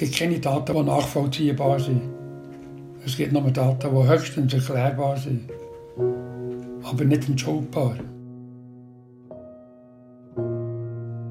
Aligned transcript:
Es 0.00 0.04
gibt 0.04 0.16
keine 0.16 0.38
Daten, 0.38 0.76
die 0.76 0.82
nachvollziehbar 0.84 1.80
sind. 1.80 2.02
Es 3.04 3.16
gibt 3.16 3.32
nur 3.32 3.50
Daten, 3.50 3.90
die 3.92 4.08
höchstens 4.08 4.54
erklärbar 4.54 5.16
sind, 5.16 5.50
aber 6.84 7.04
nicht 7.04 7.28
entschuldbar. 7.28 7.96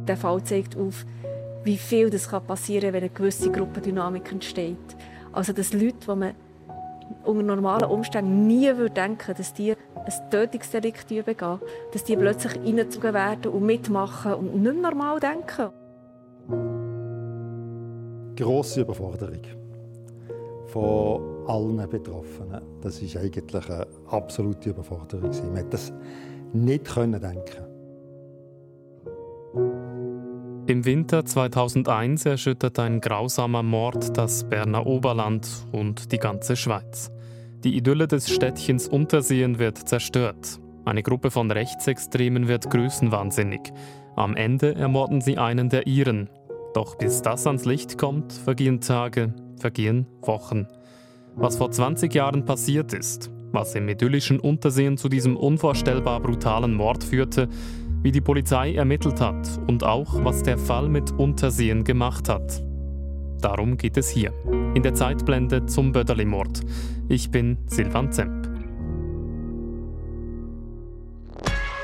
Der 0.05 0.17
Fall 0.17 0.43
zeigt 0.43 0.75
auf, 0.75 1.05
wie 1.63 1.77
viel 1.77 2.09
das 2.09 2.27
passieren 2.27 2.81
kann, 2.81 2.93
wenn 2.93 3.03
eine 3.03 3.09
gewisse 3.09 3.49
Gruppendynamik 3.53 4.33
entsteht. 4.33 4.97
Also 5.31 5.53
dass 5.53 5.71
Leute, 5.71 5.95
die 6.05 6.15
man 6.15 6.33
unter 7.23 7.43
normalen 7.43 7.89
Umständen 7.89 8.47
nie 8.47 8.67
würde 8.75 8.93
denken 8.93 9.33
dass 9.37 9.53
die 9.53 9.71
ein 9.71 10.29
Tötungsdelikt 10.29 11.07
begehen, 11.07 11.59
dass 11.93 12.03
die 12.03 12.17
plötzlich 12.17 12.57
reingezogen 12.57 13.13
werden 13.13 13.49
und 13.49 13.65
mitmachen 13.65 14.33
und 14.33 14.61
nicht 14.61 14.81
normal 14.81 15.21
denken. 15.21 15.69
Grosse 18.37 18.81
Überforderung 18.81 19.41
von 20.67 21.47
allen 21.47 21.89
Betroffenen. 21.89 22.61
Das 22.81 23.01
ist 23.01 23.17
eigentlich 23.17 23.69
eine 23.69 23.87
absolute 24.09 24.69
Überforderung. 24.69 25.31
Man 25.31 25.53
konnte 25.53 25.69
das 25.71 25.91
nicht 26.53 26.95
denken. 26.95 27.65
Im 30.67 30.85
Winter 30.85 31.25
2001 31.25 32.25
erschüttert 32.25 32.77
ein 32.77 33.01
grausamer 33.01 33.63
Mord 33.63 34.15
das 34.15 34.43
Berner 34.43 34.85
Oberland 34.85 35.47
und 35.71 36.11
die 36.11 36.19
ganze 36.19 36.55
Schweiz. 36.55 37.09
Die 37.63 37.75
Idylle 37.75 38.07
des 38.07 38.29
Städtchens 38.29 38.87
Unterseen 38.87 39.57
wird 39.57 39.89
zerstört. 39.89 40.59
Eine 40.85 41.01
Gruppe 41.01 41.31
von 41.31 41.49
Rechtsextremen 41.49 42.47
wird 42.47 42.69
größenwahnsinnig. 42.69 43.61
Am 44.15 44.35
Ende 44.35 44.75
ermorden 44.75 45.21
sie 45.21 45.39
einen 45.39 45.69
der 45.69 45.87
ihren. 45.87 46.29
Doch 46.77 46.93
bis 46.93 47.23
das 47.23 47.47
ans 47.47 47.65
Licht 47.65 47.97
kommt, 47.97 48.31
vergehen 48.31 48.81
Tage, 48.81 49.33
vergehen 49.59 50.05
Wochen. 50.21 50.67
Was 51.35 51.57
vor 51.57 51.71
20 51.71 52.13
Jahren 52.13 52.45
passiert 52.45 52.93
ist, 52.93 53.31
was 53.51 53.73
im 53.73 53.89
idyllischen 53.89 54.39
Unterseen 54.39 54.95
zu 54.95 55.09
diesem 55.09 55.37
unvorstellbar 55.37 56.19
brutalen 56.19 56.75
Mord 56.75 57.03
führte, 57.03 57.49
wie 58.03 58.11
die 58.11 58.21
Polizei 58.21 58.75
ermittelt 58.75 59.19
hat 59.19 59.59
und 59.65 59.83
auch, 59.83 60.23
was 60.23 60.43
der 60.43 60.59
Fall 60.59 60.87
mit 60.87 61.09
Untersehen 61.13 61.83
gemacht 61.83 62.29
hat. 62.29 62.61
Darum 63.41 63.77
geht 63.77 63.97
es 63.97 64.07
hier, 64.09 64.31
in 64.75 64.83
der 64.83 64.93
Zeitblende 64.93 65.65
zum 65.65 65.91
Böderli-Mord. 65.93 66.61
Ich 67.09 67.31
bin 67.31 67.57
Silvan 67.65 68.11
Zemp. 68.11 68.47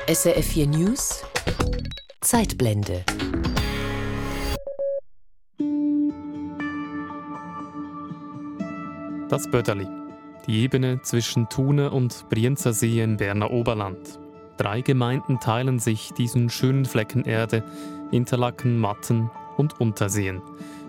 SRF 0.06 0.46
4 0.46 0.68
News 0.68 1.24
Zeitblende 2.20 3.04
Das 9.34 9.48
Böderli, 9.50 9.88
die 10.46 10.62
Ebene 10.62 11.02
zwischen 11.02 11.48
Thune 11.48 11.90
und 11.90 12.28
Brienzer 12.28 12.72
See 12.72 13.02
im 13.02 13.16
Berner 13.16 13.50
Oberland. 13.50 14.20
Drei 14.58 14.80
Gemeinden 14.80 15.40
teilen 15.40 15.80
sich 15.80 16.12
diesen 16.12 16.50
schönen 16.50 16.84
Flecken 16.84 17.24
Erde, 17.24 17.64
Interlaken, 18.12 18.78
Matten 18.78 19.32
und 19.56 19.80
Unterseen. 19.80 20.40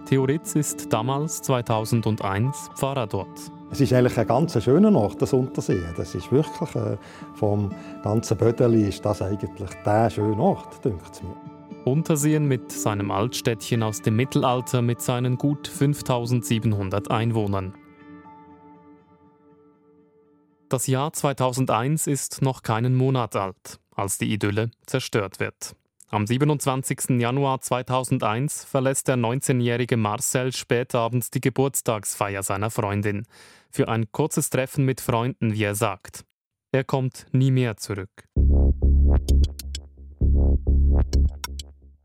Theoritz 0.06 0.54
ist 0.54 0.94
damals 0.94 1.42
2001 1.42 2.70
Pfarrer 2.76 3.08
dort. 3.08 3.52
Es 3.72 3.82
ist 3.82 3.92
eigentlich 3.94 4.20
ein 4.20 4.28
ganz 4.28 4.64
schöner 4.64 4.96
Ort, 4.96 5.20
das 5.24 5.34
Unterseen. 5.34 5.96
Das 5.98 6.14
ist 6.14 6.32
wirklich 6.32 6.76
äh, 6.76 6.98
vom 7.34 7.72
ganzen 8.04 8.38
Bödeli 8.38 8.90
ist 8.90 9.04
das 9.04 9.24
eigentlich 9.24 9.72
der 9.84 10.12
schöne 10.12 10.40
Ort, 10.40 10.86
denkt 10.86 11.02
es 11.14 11.24
mir. 11.24 11.36
Unterseen 11.84 12.48
mit 12.48 12.72
seinem 12.72 13.10
Altstädtchen 13.10 13.82
aus 13.82 14.04
dem 14.04 14.16
Mittelalter 14.16 14.84
mit 14.84 15.02
seinen 15.02 15.36
gut 15.40 15.68
5700 15.68 17.10
Einwohnern. 17.10 17.74
Das 20.76 20.88
Jahr 20.88 21.14
2001 21.14 22.06
ist 22.06 22.42
noch 22.42 22.62
keinen 22.62 22.96
Monat 22.96 23.38
alt, 23.38 23.80
als 23.96 24.18
die 24.18 24.34
Idylle 24.34 24.72
zerstört 24.86 25.40
wird. 25.40 25.74
Am 26.10 26.28
27. 26.28 27.12
Januar 27.12 27.62
2001 27.62 28.66
verlässt 28.66 29.08
der 29.08 29.16
19-jährige 29.16 29.96
Marcel 29.96 30.52
spätabends 30.52 31.32
die 31.32 31.40
Geburtstagsfeier 31.40 32.44
seiner 32.44 32.72
Freundin. 32.72 33.26
Für 33.72 33.88
ein 33.88 34.12
kurzes 34.12 34.50
Treffen 34.50 34.84
mit 34.84 35.00
Freunden, 35.00 35.54
wie 35.54 35.64
er 35.64 35.76
sagt. 35.76 36.26
Er 36.74 36.84
kommt 36.84 37.28
nie 37.32 37.52
mehr 37.52 37.78
zurück. 37.78 38.26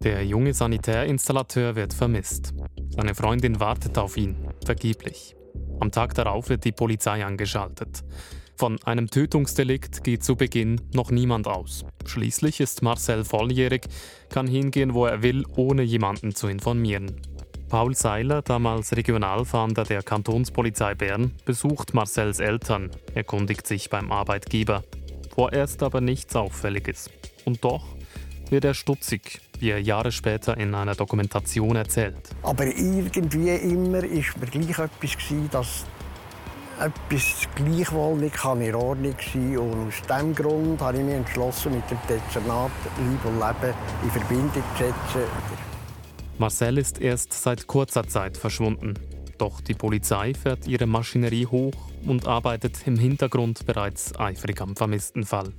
Der 0.04 0.25
junge 0.25 0.54
Sanitärinstallateur 0.54 1.75
wird 1.75 1.92
vermisst. 1.92 2.54
Seine 2.91 3.16
Freundin 3.16 3.59
wartet 3.59 3.98
auf 3.98 4.16
ihn, 4.16 4.36
vergeblich. 4.64 5.34
Am 5.80 5.91
Tag 5.91 6.14
darauf 6.14 6.50
wird 6.50 6.64
die 6.64 6.70
Polizei 6.70 7.25
angeschaltet. 7.25 8.04
Von 8.60 8.78
einem 8.84 9.09
Tötungsdelikt 9.09 10.04
geht 10.04 10.22
zu 10.22 10.37
Beginn 10.37 10.82
noch 10.93 11.10
niemand 11.10 11.48
aus. 11.48 11.87
Schließlich 12.04 12.60
ist 12.60 12.82
Marcel 12.82 13.25
volljährig, 13.25 13.87
kann 14.28 14.47
hingehen, 14.47 14.93
wo 14.93 15.06
er 15.06 15.22
will, 15.22 15.47
ohne 15.56 15.81
jemanden 15.81 16.34
zu 16.34 16.47
informieren. 16.47 17.10
Paul 17.71 17.94
Seiler, 17.97 18.43
damals 18.43 18.94
Regionalfahnder 18.94 19.84
der 19.84 20.03
Kantonspolizei 20.03 20.94
Bern, 20.94 21.32
besucht 21.47 21.94
Marcels 21.94 22.38
Eltern, 22.38 22.91
erkundigt 23.15 23.66
sich 23.66 23.88
beim 23.88 24.12
Arbeitgeber. 24.12 24.84
Vorerst 25.34 25.82
aber 25.82 26.03
nichts 26.03 26.37
Auffälliges. 26.37 27.09
Und 27.47 27.65
doch 27.65 27.87
wird 28.50 28.66
er 28.66 28.75
stutzig, 28.75 29.41
wie 29.59 29.71
er 29.71 29.81
Jahre 29.81 30.12
später 30.12 30.59
in 30.59 30.75
einer 30.75 30.94
Dokumentation 30.94 31.77
erzählt. 31.77 32.28
Aber 32.42 32.66
irgendwie 32.66 33.48
immer 33.53 34.04
ist 34.04 34.37
mir 34.37 34.48
gleich 34.48 34.78
etwas 34.78 35.16
dass 35.50 35.87
etwas 36.80 37.48
gleichwohl 37.54 38.16
nicht 38.16 38.44
in 38.44 38.74
Ordnung 38.74 39.14
sein 39.32 39.58
Und 39.58 39.88
aus 39.88 40.02
diesem 40.02 40.34
Grund 40.34 40.80
habe 40.80 40.98
ich 40.98 41.04
mich 41.04 41.14
entschlossen, 41.14 41.74
mit 41.74 41.91
dem 41.91 41.98
Dezernat 42.08 42.70
Liebe 42.98 43.28
und 43.28 43.38
Leben 43.38 43.74
in 44.02 44.10
Verbindung 44.10 44.52
zu 44.52 44.84
setzen. 44.84 45.28
Marcel 46.38 46.78
ist 46.78 47.00
erst 47.00 47.32
seit 47.32 47.66
kurzer 47.66 48.06
Zeit 48.08 48.36
verschwunden. 48.36 48.94
Doch 49.36 49.60
die 49.60 49.74
Polizei 49.74 50.34
fährt 50.34 50.66
ihre 50.66 50.86
Maschinerie 50.86 51.46
hoch 51.46 51.74
und 52.06 52.26
arbeitet 52.26 52.86
im 52.86 52.98
Hintergrund 52.98 53.66
bereits 53.66 54.18
eifrig 54.18 54.60
am 54.60 54.76
vermissten 54.76 55.24
Fall. 55.24 55.52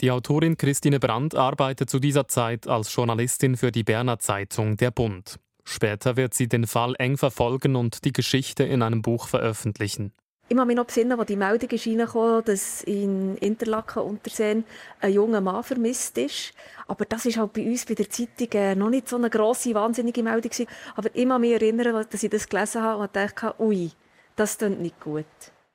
Die 0.00 0.12
Autorin 0.12 0.56
Christine 0.56 1.00
Brandt 1.00 1.34
arbeitet 1.34 1.90
zu 1.90 1.98
dieser 1.98 2.28
Zeit 2.28 2.68
als 2.68 2.94
Journalistin 2.94 3.56
für 3.56 3.72
die 3.72 3.82
Berner 3.82 4.18
Zeitung 4.20 4.76
Der 4.76 4.92
Bund. 4.92 5.40
Später 5.70 6.16
wird 6.16 6.32
sie 6.32 6.48
den 6.48 6.66
Fall 6.66 6.94
eng 6.98 7.18
verfolgen 7.18 7.76
und 7.76 8.06
die 8.06 8.12
Geschichte 8.12 8.64
in 8.64 8.80
einem 8.80 9.02
Buch 9.02 9.28
veröffentlichen. 9.28 10.12
Ich 10.48 10.56
kann 10.56 10.66
mich 10.66 10.76
noch 10.76 10.86
besinnen, 10.86 11.18
als 11.18 11.26
die 11.26 11.36
Meldung 11.36 11.68
ist 11.68 12.48
dass 12.48 12.82
in 12.84 13.36
Interlaken 13.36 14.02
Unterseen 14.02 14.64
ein 15.00 15.12
junger 15.12 15.42
Mann 15.42 15.62
vermisst 15.62 16.16
ist. 16.16 16.54
Aber 16.86 17.04
das 17.04 17.26
ist 17.26 17.36
halt 17.36 17.52
bei 17.52 17.66
uns 17.66 17.84
bei 17.84 17.92
der 17.92 18.08
Zeitung 18.08 18.48
äh, 18.52 18.74
noch 18.74 18.88
nicht 18.88 19.10
so 19.10 19.16
eine 19.16 19.28
grosse, 19.28 19.74
wahnsinnige 19.74 20.22
Meldung 20.22 20.50
gewesen. 20.50 20.68
Aber 20.96 21.10
ich 21.12 21.28
kann 21.28 21.40
mich 21.42 21.52
erinnern, 21.52 22.06
dass 22.10 22.22
ich 22.22 22.30
das 22.30 22.48
gelesen 22.48 22.82
habe 22.82 23.02
und 23.02 23.14
dachte, 23.14 23.54
ui, 23.58 23.90
das 24.36 24.56
klingt 24.56 24.80
nicht 24.80 24.98
gut. 25.00 25.26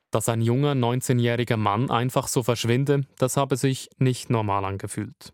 Dass 0.10 0.28
ein 0.28 0.42
junger 0.42 0.72
19-jähriger 0.72 1.58
Mann 1.58 1.92
einfach 1.92 2.28
so 2.28 2.42
verschwinde, 2.42 3.06
das 3.20 3.38
habe 3.38 3.58
sich 3.58 3.92
nicht 4.00 4.32
normal 4.32 4.66
angefühlt. 4.66 5.34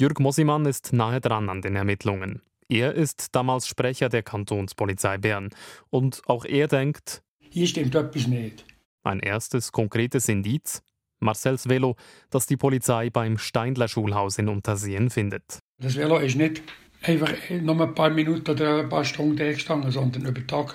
Jürg 0.00 0.20
Mosimann 0.20 0.64
ist 0.64 0.94
nahe 0.94 1.20
dran 1.20 1.50
an 1.50 1.60
den 1.60 1.76
Ermittlungen. 1.76 2.40
Er 2.70 2.94
ist 2.94 3.34
damals 3.34 3.66
Sprecher 3.66 4.08
der 4.08 4.22
Kantonspolizei 4.22 5.18
Bern. 5.18 5.50
Und 5.90 6.22
auch 6.26 6.44
er 6.44 6.68
denkt, 6.68 7.20
hier 7.40 7.66
stimmt 7.66 7.96
etwas 7.96 8.28
nicht. 8.28 8.64
Ein 9.02 9.18
erstes 9.18 9.72
konkretes 9.72 10.28
Indiz, 10.28 10.82
Marcells 11.18 11.68
Velo, 11.68 11.96
das 12.30 12.46
die 12.46 12.56
Polizei 12.56 13.10
beim 13.10 13.38
Steindler 13.38 13.88
Schulhaus 13.88 14.38
in 14.38 14.48
Unterseen 14.48 15.10
findet. 15.10 15.58
Das 15.78 15.96
Velo 15.96 16.18
ist 16.18 16.36
nicht 16.36 16.62
einfach 17.02 17.32
nur 17.50 17.80
ein 17.80 17.94
paar 17.94 18.10
Minuten 18.10 18.48
oder 18.48 18.80
ein 18.80 18.88
paar 18.88 19.04
Stunden 19.04 19.36
gestanden, 19.36 19.90
sondern 19.90 20.26
über 20.26 20.46
Tage. 20.46 20.74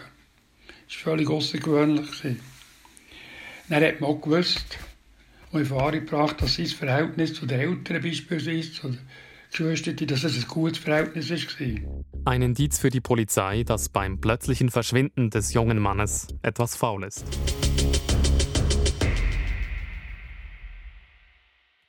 Das 0.87 0.97
war 0.97 1.13
völlig 1.13 1.29
außergewöhnlich. 1.29 2.09
Dann 3.69 3.83
hat 3.83 4.01
man 4.01 4.09
auch 4.09 4.21
gewusst 4.21 4.77
und 5.51 5.61
in 5.61 5.71
Erfahrung 5.71 5.91
gebracht, 5.91 6.41
dass 6.41 6.55
sein 6.55 6.65
Verhältnis 6.65 7.33
zu 7.33 7.45
den 7.45 7.59
Eltern 7.61 8.01
beispielsweise, 8.01 8.97
Geschwister, 9.55 9.93
dass 10.05 10.23
es 10.23 10.35
ein 10.35 10.47
gutes 10.47 10.79
Verhältnis 10.79 11.29
war. 11.29 12.01
Ein 12.25 12.41
Indiz 12.41 12.79
für 12.79 12.89
die 12.89 13.01
Polizei, 13.01 13.63
dass 13.63 13.89
beim 13.89 14.19
plötzlichen 14.19 14.69
Verschwinden 14.69 15.29
des 15.29 15.53
jungen 15.53 15.79
Mannes 15.79 16.27
etwas 16.41 16.75
faul 16.75 17.03
ist. 17.05 17.25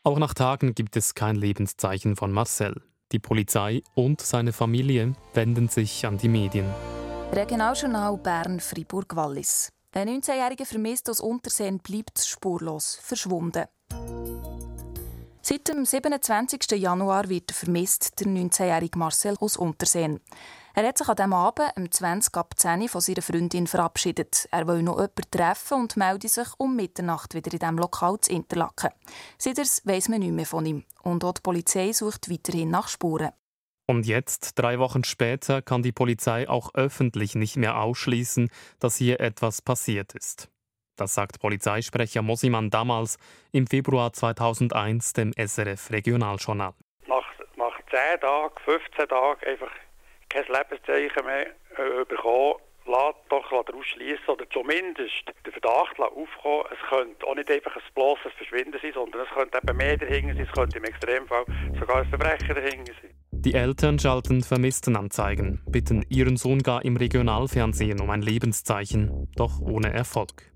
Auch 0.05 0.19
nach 0.19 0.35
Tagen 0.35 0.75
gibt 0.75 0.97
es 0.97 1.15
kein 1.15 1.35
Lebenszeichen 1.35 2.15
von 2.15 2.31
Marcel. 2.31 2.81
Die 3.11 3.19
Polizei 3.19 3.83
und 3.95 4.21
seine 4.21 4.53
Familie 4.53 5.15
wenden 5.35 5.69
sich 5.69 6.07
an 6.07 6.19
die 6.19 6.29
Medien. 6.29 6.67
Regionaljournal 7.33 8.17
Bern-Fribourg-Wallis. 8.19 9.73
Der 9.95 10.07
19-jährige 10.07 10.65
vermisst 10.65 11.11
aus 11.11 11.21
Unterseen 11.21 11.81
bleibt 11.81 12.21
spurlos 12.21 13.01
verschwunden. 13.03 13.65
Seit 15.49 15.69
dem 15.69 15.85
27. 15.85 16.73
Januar 16.73 17.29
wird 17.29 17.53
vermisst 17.53 18.19
der 18.19 18.27
19-jährige 18.27 18.99
Marcel 18.99 19.37
aus 19.39 19.57
Unterseen. 19.57 20.19
Er 20.75 20.89
hat 20.89 20.99
sich 20.99 21.09
an 21.09 21.15
diesem 21.15 21.33
Abend 21.35 21.71
um 21.77 21.89
20 21.89 22.35
ab 22.35 22.55
10 22.57 22.89
von 22.89 23.01
seiner 23.01 23.23
Freundin 23.23 23.69
verabschiedet. 23.69 24.49
Er 24.51 24.67
will 24.67 24.83
noch 24.83 24.97
jemanden 24.97 25.31
treffen 25.31 25.83
und 25.83 25.97
meldet 25.97 26.33
sich 26.33 26.49
um 26.59 26.75
Mitternacht 26.75 27.35
wieder 27.35 27.53
in 27.53 27.61
diesem 27.61 27.79
Lokal 27.79 28.19
zu 28.19 28.33
Interlaken. 28.33 28.91
Seitdem 29.39 29.67
weiss 29.85 30.09
man 30.09 30.19
nichts 30.19 30.35
mehr 30.35 30.47
von 30.47 30.67
ihm. 30.67 30.83
Und 31.05 31.23
auch 31.23 31.35
die 31.35 31.43
Polizei 31.43 31.93
sucht 31.93 32.29
weiterhin 32.29 32.71
nach 32.71 32.89
Spuren. 32.89 33.31
Und 33.87 34.05
jetzt, 34.05 34.59
drei 34.59 34.81
Wochen 34.81 35.05
später, 35.05 35.63
kann 35.63 35.85
die 35.85 35.93
Polizei 35.93 36.49
auch 36.49 36.75
öffentlich 36.75 37.37
nicht 37.37 37.57
mehr 37.57 37.81
ausschließen, 37.81 38.51
dass 38.81 38.97
hier 38.97 39.21
etwas 39.21 39.63
passiert 39.63 40.13
ist. 40.15 40.51
Das 40.97 41.15
sagt 41.15 41.41
Polizeisprecher 41.41 42.23
Mosiman 42.23 42.71
damals 42.71 43.19
im 43.53 43.67
Februar 43.67 44.13
2001 44.13 45.13
dem 45.13 45.33
SRF 45.37 45.91
Regionaljournal. 45.91 46.73
Nach, 47.07 47.27
nach 47.57 47.79
10 47.91 48.21
Tagen, 48.21 48.55
15 48.65 49.09
Tagen 49.09 49.41
einfach 49.47 49.71
kein 50.31 50.45
Lebenszeichen 50.47 51.25
mehr 51.25 51.47
äh, 51.47 52.05
bekommen, 52.09 52.55
lässt 52.87 53.19
doch 53.29 53.49
daraus 53.51 53.87
schließen 53.87 54.29
oder 54.29 54.49
zumindest 54.51 55.25
den 55.45 55.53
Verdacht 55.53 55.99
aufkommen, 55.99 56.65
es 56.73 56.89
könnte 56.89 57.27
auch 57.27 57.35
nicht 57.35 57.51
einfach 57.51 57.77
ein 57.77 57.83
bloßes 57.95 58.33
Verschwinden 58.39 58.79
sein, 58.81 58.93
sondern 58.95 59.27
es 59.27 59.35
könnte 59.35 59.59
eben 59.59 59.77
mehr 59.77 59.97
dahinter 59.97 60.35
sein, 60.35 60.47
es 60.47 60.53
könnte 60.53 60.79
im 60.79 60.85
Extremfall 60.85 61.45
sogar 61.79 62.03
ein 62.03 62.09
Verbrechen 62.09 62.55
dahinter 62.55 62.93
sein. 63.03 63.11
Die 63.33 63.55
Eltern 63.55 63.99
schalten 63.99 64.43
Vermisstenanzeigen, 64.43 65.63
bitten 65.67 66.05
ihren 66.09 66.37
Sohn 66.37 66.63
gar 66.63 66.85
im 66.85 66.97
Regionalfernsehen 66.97 68.01
um 68.01 68.11
ein 68.11 68.23
Lebenszeichen, 68.23 69.29
doch 69.37 69.61
ohne 69.61 69.93
Erfolg. 69.93 70.56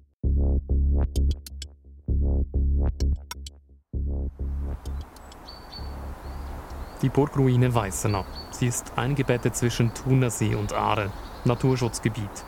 Die 7.02 7.08
Burgruine 7.08 7.75
Weißenau. 7.75 8.26
Sie 8.50 8.67
ist 8.67 8.93
eingebettet 8.97 9.56
zwischen 9.56 9.94
Thunersee 9.94 10.55
und 10.55 10.75
Aare, 10.75 11.11
Naturschutzgebiet. 11.47 12.44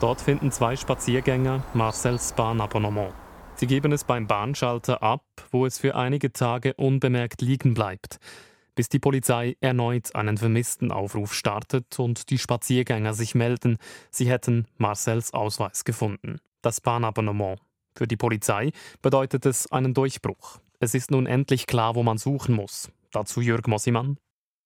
Dort 0.00 0.20
finden 0.20 0.52
zwei 0.52 0.76
Spaziergänger 0.76 1.64
Marcels 1.72 2.34
Bahnabonnement. 2.34 3.14
Sie 3.54 3.66
geben 3.66 3.92
es 3.92 4.04
beim 4.04 4.26
Bahnschalter 4.26 5.02
ab, 5.02 5.24
wo 5.50 5.64
es 5.64 5.78
für 5.78 5.94
einige 5.94 6.32
Tage 6.32 6.74
unbemerkt 6.74 7.40
liegen 7.40 7.72
bleibt, 7.72 8.18
bis 8.74 8.90
die 8.90 8.98
Polizei 8.98 9.56
erneut 9.60 10.14
einen 10.14 10.36
Vermisstenaufruf 10.36 11.32
startet 11.32 11.98
und 11.98 12.28
die 12.28 12.38
Spaziergänger 12.38 13.14
sich 13.14 13.34
melden, 13.34 13.78
sie 14.10 14.28
hätten 14.28 14.66
Marcels 14.76 15.32
Ausweis 15.32 15.84
gefunden. 15.84 16.40
Das 16.60 16.82
Bahnabonnement. 16.82 17.58
Für 17.96 18.06
die 18.06 18.16
Polizei 18.16 18.70
bedeutet 19.02 19.46
es 19.46 19.70
einen 19.70 19.94
Durchbruch. 19.94 20.58
Es 20.80 20.94
ist 20.94 21.10
nun 21.10 21.26
endlich 21.26 21.66
klar, 21.66 21.94
wo 21.94 22.02
man 22.02 22.18
suchen 22.18 22.54
muss. 22.54 22.90
Dazu 23.12 23.40
Jürg 23.40 23.68
Mosimann. 23.68 24.18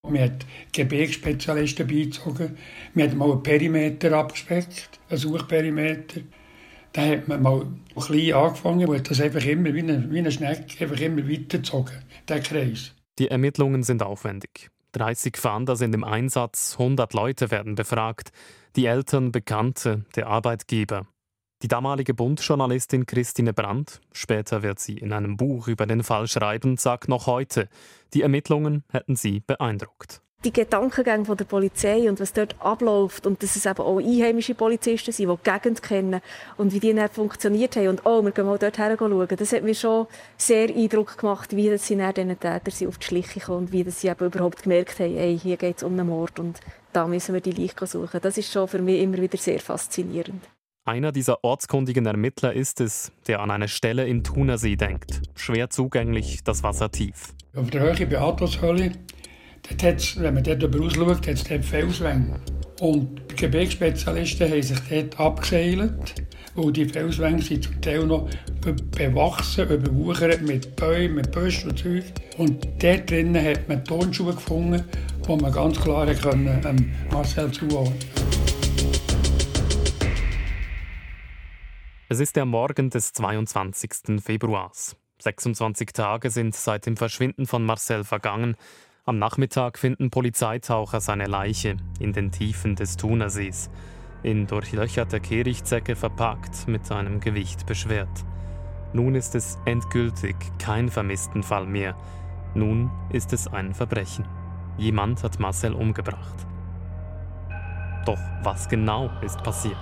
Wir 0.08 0.22
haben 0.22 0.38
Gebirgsspezialisten 0.72 1.86
beigezogen. 1.86 2.56
Wir 2.94 3.04
haben 3.04 3.18
mal 3.18 3.32
einen 3.32 3.42
Perimeter 3.42 4.12
abgespeckt, 4.12 4.98
einen 5.10 5.18
Suchperimeter. 5.18 6.22
Da 6.92 7.06
hat 7.06 7.28
man 7.28 7.42
mal 7.42 7.66
klein 7.94 8.32
angefangen 8.32 8.88
und 8.88 9.10
das 9.10 9.20
einfach 9.20 9.44
immer 9.44 9.74
wie 9.74 9.80
eine, 9.80 10.10
wie 10.10 10.18
eine 10.18 10.32
Schnecke 10.32 10.82
einfach 10.82 11.00
immer 11.00 11.28
weitergezogen, 11.28 11.96
der 12.26 12.40
Kreis. 12.40 12.94
Die 13.18 13.28
Ermittlungen 13.28 13.82
sind 13.82 14.02
aufwendig. 14.02 14.70
30 14.92 15.36
Fahnder 15.36 15.76
sind 15.76 15.94
im 15.94 16.04
Einsatz, 16.04 16.76
100 16.78 17.12
Leute 17.12 17.50
werden 17.50 17.74
befragt, 17.74 18.30
die 18.76 18.86
Eltern, 18.86 19.32
Bekannte, 19.32 20.06
der 20.16 20.28
Arbeitgeber. 20.28 21.06
Die 21.62 21.68
damalige 21.68 22.14
Bundjournalistin 22.14 23.04
Christine 23.04 23.52
Brandt, 23.52 24.00
später 24.12 24.62
wird 24.62 24.78
sie 24.78 24.96
in 24.96 25.12
einem 25.12 25.36
Buch 25.36 25.66
über 25.66 25.86
den 25.86 26.04
Fall 26.04 26.28
schreiben, 26.28 26.76
sagt 26.76 27.08
noch 27.08 27.26
heute, 27.26 27.68
die 28.14 28.22
Ermittlungen 28.22 28.84
hätten 28.92 29.16
sie 29.16 29.40
beeindruckt. 29.40 30.22
Die 30.44 30.52
Gedankengänge 30.52 31.34
der 31.34 31.44
Polizei 31.46 32.08
und 32.08 32.20
was 32.20 32.32
dort 32.32 32.54
abläuft 32.60 33.26
und 33.26 33.42
dass 33.42 33.56
es 33.56 33.66
eben 33.66 33.80
auch 33.80 33.98
einheimische 33.98 34.54
Polizisten 34.54 35.10
sind, 35.10 35.28
die 35.28 35.36
die 35.36 35.50
Gegend 35.50 35.82
kennen 35.82 36.20
und 36.58 36.72
wie 36.72 36.78
die 36.78 36.94
dann 36.94 37.08
funktioniert 37.08 37.74
haben 37.74 37.88
und 37.88 38.06
oh, 38.06 38.22
wir 38.22 38.30
gehen 38.30 38.46
mal 38.46 38.56
dort 38.56 38.78
her 38.78 38.96
schauen, 38.96 39.26
das 39.28 39.52
hat 39.52 39.64
mir 39.64 39.74
schon 39.74 40.06
sehr 40.36 40.68
Eindruck 40.68 41.18
gemacht, 41.18 41.56
wie 41.56 41.76
sie 41.76 41.96
dann 41.96 42.14
diesen 42.14 42.38
Täter 42.38 42.70
sind 42.70 42.86
auf 42.86 42.98
die 42.98 43.06
Schliche 43.06 43.40
gekommen 43.40 43.66
und 43.66 43.72
wie 43.72 43.82
sie 43.90 44.06
eben 44.06 44.26
überhaupt 44.26 44.62
gemerkt 44.62 45.00
haben, 45.00 45.16
hey, 45.16 45.36
hier 45.36 45.56
geht 45.56 45.78
es 45.78 45.82
um 45.82 45.94
einen 45.94 46.06
Mord 46.06 46.38
und 46.38 46.60
da 46.92 47.08
müssen 47.08 47.34
wir 47.34 47.40
die 47.40 47.50
Leiche 47.50 47.88
suchen. 47.88 48.20
Das 48.22 48.38
ist 48.38 48.52
schon 48.52 48.68
für 48.68 48.78
mich 48.78 49.02
immer 49.02 49.18
wieder 49.18 49.38
sehr 49.38 49.58
faszinierend. 49.58 50.44
Einer 50.88 51.12
dieser 51.12 51.44
ortskundigen 51.44 52.06
Ermittler 52.06 52.54
ist 52.54 52.80
es, 52.80 53.12
der 53.26 53.40
an 53.40 53.50
eine 53.50 53.68
Stelle 53.68 54.08
im 54.08 54.24
Thunersee 54.24 54.74
denkt. 54.74 55.20
Schwer 55.34 55.68
zugänglich, 55.68 56.42
das 56.44 56.62
Wasser 56.62 56.90
tief. 56.90 57.34
Auf 57.54 57.68
der 57.68 57.82
Höhe 57.82 58.06
bei 58.06 58.18
Athos-Höhle, 58.18 58.92
wenn 59.68 60.32
man 60.34 60.42
dort 60.42 60.62
drüber 60.62 60.86
ausschaut, 60.86 61.26
hat 61.26 61.28
es 61.28 61.44
dort 61.44 61.66
Felswänge. 61.66 62.40
Und 62.80 63.20
die 63.30 63.36
Gebirgsspezialisten 63.36 64.50
haben 64.50 64.62
sich 64.62 64.78
dort 64.88 65.20
abgeseilt, 65.20 66.14
weil 66.54 66.72
die 66.72 66.86
Felswänge 66.86 67.42
sind 67.42 67.64
zum 67.64 67.78
Teil 67.82 68.06
noch 68.06 68.30
bewachsen, 68.96 69.68
überwuchert 69.68 70.40
mit 70.40 70.74
Bäumen, 70.74 71.16
mit 71.16 71.30
Büschen 71.32 71.68
und 71.68 71.78
Zeug. 71.78 72.04
Und 72.38 72.66
dort 72.82 73.10
drinnen 73.10 73.44
hat 73.44 73.68
man 73.68 73.84
Tonschuhe 73.84 74.32
gefunden, 74.32 74.82
wo 75.24 75.36
man 75.36 75.52
ganz 75.52 75.78
klar 75.78 76.06
können, 76.14 76.62
ähm, 76.64 76.92
Marcel 77.12 77.52
zuordnen 77.52 77.92
konnte. 78.14 78.27
Es 82.10 82.20
ist 82.20 82.36
der 82.36 82.46
Morgen 82.46 82.88
des 82.88 83.12
22. 83.12 84.22
Februars. 84.22 84.96
26 85.18 85.92
Tage 85.92 86.30
sind 86.30 86.54
seit 86.54 86.86
dem 86.86 86.96
Verschwinden 86.96 87.46
von 87.46 87.62
Marcel 87.66 88.02
vergangen. 88.02 88.56
Am 89.04 89.18
Nachmittag 89.18 89.78
finden 89.78 90.08
Polizeitaucher 90.08 91.02
seine 91.02 91.26
Leiche 91.26 91.76
in 92.00 92.14
den 92.14 92.32
Tiefen 92.32 92.76
des 92.76 92.96
Thunersees, 92.96 93.68
in 94.22 94.46
durchlöcherter 94.46 95.20
Kehrichtsäcke 95.20 95.96
verpackt, 95.96 96.66
mit 96.66 96.90
einem 96.90 97.20
Gewicht 97.20 97.66
beschwert. 97.66 98.24
Nun 98.94 99.14
ist 99.14 99.34
es 99.34 99.58
endgültig 99.66 100.34
kein 100.58 100.88
Vermisstenfall 100.88 101.66
mehr. 101.66 101.94
Nun 102.54 102.90
ist 103.12 103.34
es 103.34 103.48
ein 103.48 103.74
Verbrechen. 103.74 104.26
Jemand 104.78 105.22
hat 105.22 105.38
Marcel 105.40 105.74
umgebracht. 105.74 106.46
Doch 108.06 108.18
was 108.42 108.66
genau 108.66 109.10
ist 109.20 109.42
passiert? 109.42 109.76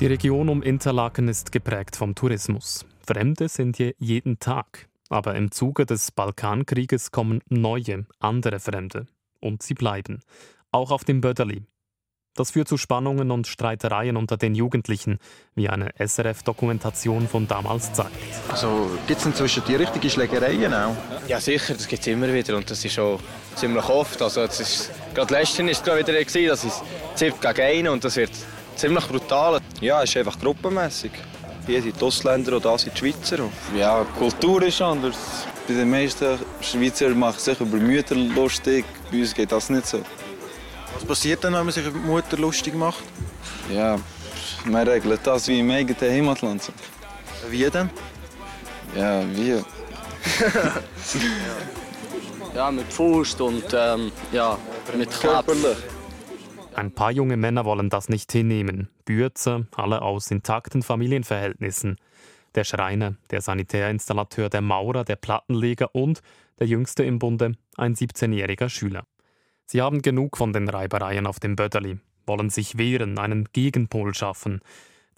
Die 0.00 0.06
Region 0.06 0.48
um 0.48 0.62
Interlaken 0.62 1.26
ist 1.26 1.50
geprägt 1.50 1.96
vom 1.96 2.14
Tourismus. 2.14 2.86
Fremde 3.04 3.48
sind 3.48 3.78
hier 3.78 3.94
jeden 3.98 4.38
Tag. 4.38 4.86
Aber 5.08 5.34
im 5.34 5.50
Zuge 5.50 5.86
des 5.86 6.12
Balkankrieges 6.12 7.10
kommen 7.10 7.40
neue, 7.48 8.06
andere 8.20 8.60
Fremde. 8.60 9.06
Und 9.40 9.64
sie 9.64 9.74
bleiben. 9.74 10.20
Auch 10.70 10.92
auf 10.92 11.02
dem 11.02 11.20
Böderli. 11.20 11.64
Das 12.36 12.52
führt 12.52 12.68
zu 12.68 12.76
Spannungen 12.76 13.32
und 13.32 13.48
Streitereien 13.48 14.16
unter 14.16 14.36
den 14.36 14.54
Jugendlichen, 14.54 15.18
wie 15.56 15.68
eine 15.68 15.90
SRF-Dokumentation 15.98 17.26
von 17.26 17.48
damals 17.48 17.92
zeigt. 17.92 18.12
Also 18.48 18.88
gibt 19.08 19.18
es 19.18 19.26
inzwischen 19.26 19.64
die 19.66 19.74
richtigen 19.74 20.08
Schlägereien 20.08 20.72
auch? 20.72 20.94
Ja 21.26 21.40
sicher, 21.40 21.74
das 21.74 21.88
gibt 21.88 22.02
es 22.02 22.06
immer 22.06 22.32
wieder 22.32 22.56
und 22.56 22.70
das 22.70 22.84
ist 22.84 22.92
schon 22.92 23.18
ziemlich 23.56 23.88
oft. 23.88 24.22
Also 24.22 24.46
das 24.46 24.60
ist, 24.60 24.92
gerade 25.12 25.34
letztens 25.34 25.84
war 25.84 25.96
es 25.96 26.06
wieder, 26.06 26.24
gewesen, 26.24 26.46
das 26.46 26.64
ist 26.64 26.84
7 27.16 27.40
gegen 27.40 27.60
1 27.60 27.88
und 27.88 28.04
das 28.04 28.14
wird 28.14 28.30
ziemlich 28.78 29.06
brutal. 29.06 29.60
Ja, 29.80 30.02
es 30.02 30.10
ist 30.10 30.16
einfach 30.16 30.38
gruppenmässig. 30.38 31.10
Hier 31.66 31.82
sind 31.82 32.00
die 32.00 32.04
Ausländer 32.04 32.56
und 32.56 32.64
da 32.64 32.78
sind 32.78 32.94
die 32.94 32.98
Schweizer. 32.98 33.38
Ja, 33.76 34.04
die 34.04 34.18
Kultur 34.18 34.62
ist 34.62 34.80
anders. 34.80 35.16
Bei 35.66 35.74
den 35.74 35.90
meisten 35.90 36.38
Schweizer 36.60 37.10
machen 37.10 37.38
sich 37.38 37.60
über 37.60 37.76
Mütter 37.76 38.14
lustig. 38.14 38.86
Bei 39.10 39.18
uns 39.18 39.34
geht 39.34 39.52
das 39.52 39.68
nicht 39.68 39.86
so. 39.86 40.00
Was 40.94 41.04
passiert 41.04 41.44
dann, 41.44 41.52
wenn 41.52 41.64
man 41.64 41.72
sich 41.72 41.86
über 41.86 41.98
Mutter 41.98 42.38
lustig 42.38 42.74
macht? 42.74 43.02
Ja, 43.70 43.98
man 44.64 44.88
regelt 44.88 45.20
das 45.24 45.48
wie 45.48 45.60
im 45.60 45.70
eigenen 45.70 46.10
Heimatland. 46.10 46.72
Wie 47.50 47.68
denn? 47.68 47.90
Ja, 48.96 49.22
wie? 49.34 49.50
ja, 52.54 52.70
mit 52.70 52.90
Faust 52.92 53.40
und 53.40 53.64
ähm, 53.74 54.10
ja, 54.32 54.56
mit 54.96 55.10
Körperlich. 55.20 55.76
Ein 56.78 56.92
paar 56.92 57.10
junge 57.10 57.36
Männer 57.36 57.64
wollen 57.64 57.90
das 57.90 58.08
nicht 58.08 58.30
hinnehmen. 58.30 58.88
Bürzer, 59.04 59.66
alle 59.74 60.00
aus 60.00 60.30
intakten 60.30 60.84
Familienverhältnissen. 60.84 61.96
Der 62.54 62.62
Schreiner, 62.62 63.16
der 63.32 63.40
Sanitärinstallateur, 63.40 64.48
der 64.48 64.60
Maurer, 64.60 65.02
der 65.02 65.16
Plattenleger 65.16 65.92
und 65.92 66.20
der 66.60 66.68
jüngste 66.68 67.02
im 67.02 67.18
Bunde, 67.18 67.56
ein 67.76 67.96
17-jähriger 67.96 68.68
Schüler. 68.68 69.08
Sie 69.66 69.82
haben 69.82 70.02
genug 70.02 70.36
von 70.36 70.52
den 70.52 70.68
Reibereien 70.68 71.26
auf 71.26 71.40
dem 71.40 71.56
Böderli, 71.56 71.98
wollen 72.26 72.48
sich 72.48 72.78
wehren, 72.78 73.18
einen 73.18 73.46
Gegenpol 73.52 74.14
schaffen, 74.14 74.60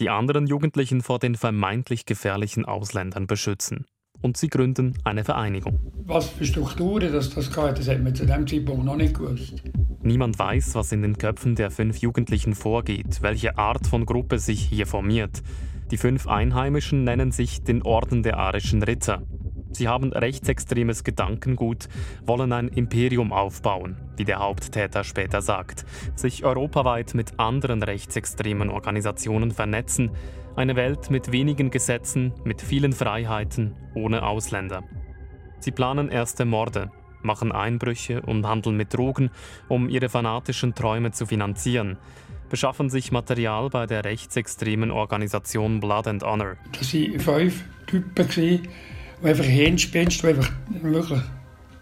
die 0.00 0.08
anderen 0.08 0.46
Jugendlichen 0.46 1.02
vor 1.02 1.18
den 1.18 1.34
vermeintlich 1.34 2.06
gefährlichen 2.06 2.64
Ausländern 2.64 3.26
beschützen 3.26 3.84
und 4.22 4.36
sie 4.36 4.48
gründen 4.48 4.94
eine 5.04 5.24
Vereinigung. 5.24 5.78
Was 6.06 6.28
für 6.28 6.44
Strukturen 6.44 7.12
das, 7.12 7.30
das 7.30 7.52
geht, 7.52 7.78
das 7.78 7.88
hat 7.88 8.02
man 8.02 8.14
zu 8.14 8.26
dem 8.26 8.46
Zeitpunkt 8.46 8.84
noch 8.84 8.96
nicht 8.96 9.14
gewusst. 9.14 9.62
Niemand 10.02 10.38
weiß, 10.38 10.74
was 10.74 10.92
in 10.92 11.02
den 11.02 11.18
Köpfen 11.18 11.54
der 11.54 11.70
fünf 11.70 11.98
Jugendlichen 11.98 12.54
vorgeht, 12.54 13.22
welche 13.22 13.58
Art 13.58 13.86
von 13.86 14.06
Gruppe 14.06 14.38
sich 14.38 14.60
hier 14.60 14.86
formiert. 14.86 15.42
Die 15.90 15.98
fünf 15.98 16.26
Einheimischen 16.26 17.04
nennen 17.04 17.32
sich 17.32 17.62
den 17.62 17.82
Orden 17.82 18.22
der 18.22 18.38
arischen 18.38 18.82
Ritter. 18.82 19.22
Sie 19.72 19.88
haben 19.88 20.12
rechtsextremes 20.12 21.04
Gedankengut, 21.04 21.88
wollen 22.24 22.52
ein 22.52 22.68
Imperium 22.68 23.32
aufbauen, 23.32 23.96
wie 24.16 24.24
der 24.24 24.40
Haupttäter 24.40 25.04
später 25.04 25.42
sagt, 25.42 25.84
sich 26.16 26.44
europaweit 26.44 27.14
mit 27.14 27.38
anderen 27.38 27.82
rechtsextremen 27.82 28.68
Organisationen 28.68 29.52
vernetzen, 29.52 30.10
eine 30.56 30.76
Welt 30.76 31.10
mit 31.10 31.32
wenigen 31.32 31.70
Gesetzen, 31.70 32.32
mit 32.44 32.60
vielen 32.60 32.92
Freiheiten, 32.92 33.74
ohne 33.94 34.22
Ausländer. 34.22 34.82
Sie 35.60 35.70
planen 35.70 36.08
erste 36.08 36.44
Morde, 36.44 36.90
machen 37.22 37.52
Einbrüche 37.52 38.22
und 38.22 38.46
handeln 38.46 38.76
mit 38.76 38.94
Drogen, 38.94 39.30
um 39.68 39.88
ihre 39.88 40.08
fanatischen 40.08 40.74
Träume 40.74 41.12
zu 41.12 41.26
finanzieren, 41.26 41.98
beschaffen 42.48 42.90
sich 42.90 43.12
Material 43.12 43.70
bei 43.70 43.86
der 43.86 44.04
rechtsextremen 44.04 44.90
Organisation 44.90 45.80
Blood 45.80 46.06
and 46.06 46.22
Honor. 46.22 46.56
Das 46.72 46.92
waren 46.94 47.20
fünf 47.20 47.64
Typen, 47.86 48.28
die 48.36 48.60
einfach 49.22 49.44
Hirnspinst, 49.44 50.22
die 50.22 50.26
einfach 50.28 50.50
wirklich, 50.82 51.20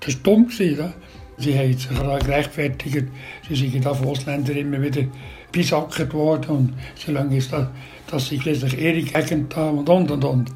das 0.00 0.14
war 0.14 0.22
dumm. 0.22 0.48
Gewesen, 0.48 0.92
Sie 1.38 1.56
haben 1.56 1.72
sich 1.72 1.88
gerechtfertigt, 2.26 3.06
sie 3.48 3.54
sind 3.54 3.86
da 3.86 3.94
von 3.94 4.08
Ausländern 4.08 4.56
immer 4.56 4.82
wieder 4.82 5.02
besackert 5.52 6.12
worden 6.12 6.50
und 6.50 6.74
solange 6.96 7.36
ist 7.36 7.52
das, 7.52 7.68
dass 8.12 8.28
schließlich 8.28 8.78
ihre 8.78 9.02
Gegend 9.02 9.54
haben 9.56 9.78
und 9.78 9.88
und 9.88 10.10
und 10.10 10.24
und. 10.24 10.50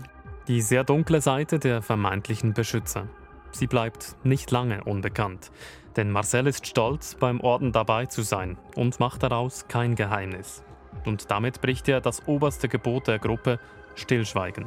Die 0.48 0.60
sehr 0.60 0.84
dunkle 0.84 1.20
Seite 1.20 1.58
der 1.58 1.82
vermeintlichen 1.82 2.52
Beschützer. 2.52 3.06
Sie 3.52 3.66
bleibt 3.66 4.16
nicht 4.24 4.50
lange 4.50 4.82
unbekannt. 4.84 5.50
Denn 5.96 6.10
Marcel 6.10 6.46
ist 6.46 6.66
stolz, 6.66 7.14
beim 7.14 7.40
Orden 7.40 7.72
dabei 7.72 8.06
zu 8.06 8.22
sein 8.22 8.56
und 8.74 8.98
macht 8.98 9.22
daraus 9.22 9.68
kein 9.68 9.94
Geheimnis. 9.94 10.62
Und 11.04 11.30
damit 11.30 11.60
bricht 11.60 11.88
er 11.88 12.00
das 12.00 12.26
oberste 12.26 12.68
Gebot 12.68 13.08
der 13.08 13.18
Gruppe, 13.18 13.58
Stillschweigen. 13.94 14.66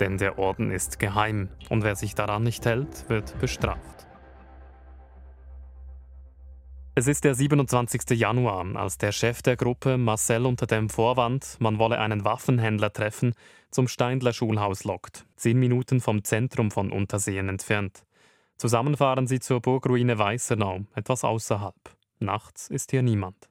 Denn 0.00 0.16
der 0.16 0.38
Orden 0.38 0.70
ist 0.70 0.98
geheim 0.98 1.48
und 1.68 1.84
wer 1.84 1.96
sich 1.96 2.14
daran 2.14 2.44
nicht 2.44 2.64
hält, 2.64 3.08
wird 3.08 3.38
bestraft. 3.40 3.97
Es 6.98 7.06
ist 7.06 7.22
der 7.22 7.36
27. 7.36 8.18
Januar, 8.18 8.74
als 8.74 8.98
der 8.98 9.12
Chef 9.12 9.40
der 9.40 9.54
Gruppe 9.54 9.96
Marcel 9.96 10.44
unter 10.46 10.66
dem 10.66 10.90
Vorwand, 10.90 11.56
man 11.60 11.78
wolle 11.78 12.00
einen 12.00 12.24
Waffenhändler 12.24 12.92
treffen, 12.92 13.34
zum 13.70 13.86
Steindler 13.86 14.32
Schulhaus 14.32 14.82
lockt, 14.82 15.24
zehn 15.36 15.60
Minuten 15.60 16.00
vom 16.00 16.24
Zentrum 16.24 16.72
von 16.72 16.90
Unterseen 16.90 17.48
entfernt. 17.48 18.02
Zusammen 18.56 18.96
fahren 18.96 19.28
sie 19.28 19.38
zur 19.38 19.60
Burgruine 19.60 20.18
Weißenau, 20.18 20.86
etwas 20.96 21.22
außerhalb. 21.22 21.76
Nachts 22.18 22.68
ist 22.68 22.90
hier 22.90 23.02
niemand. 23.02 23.48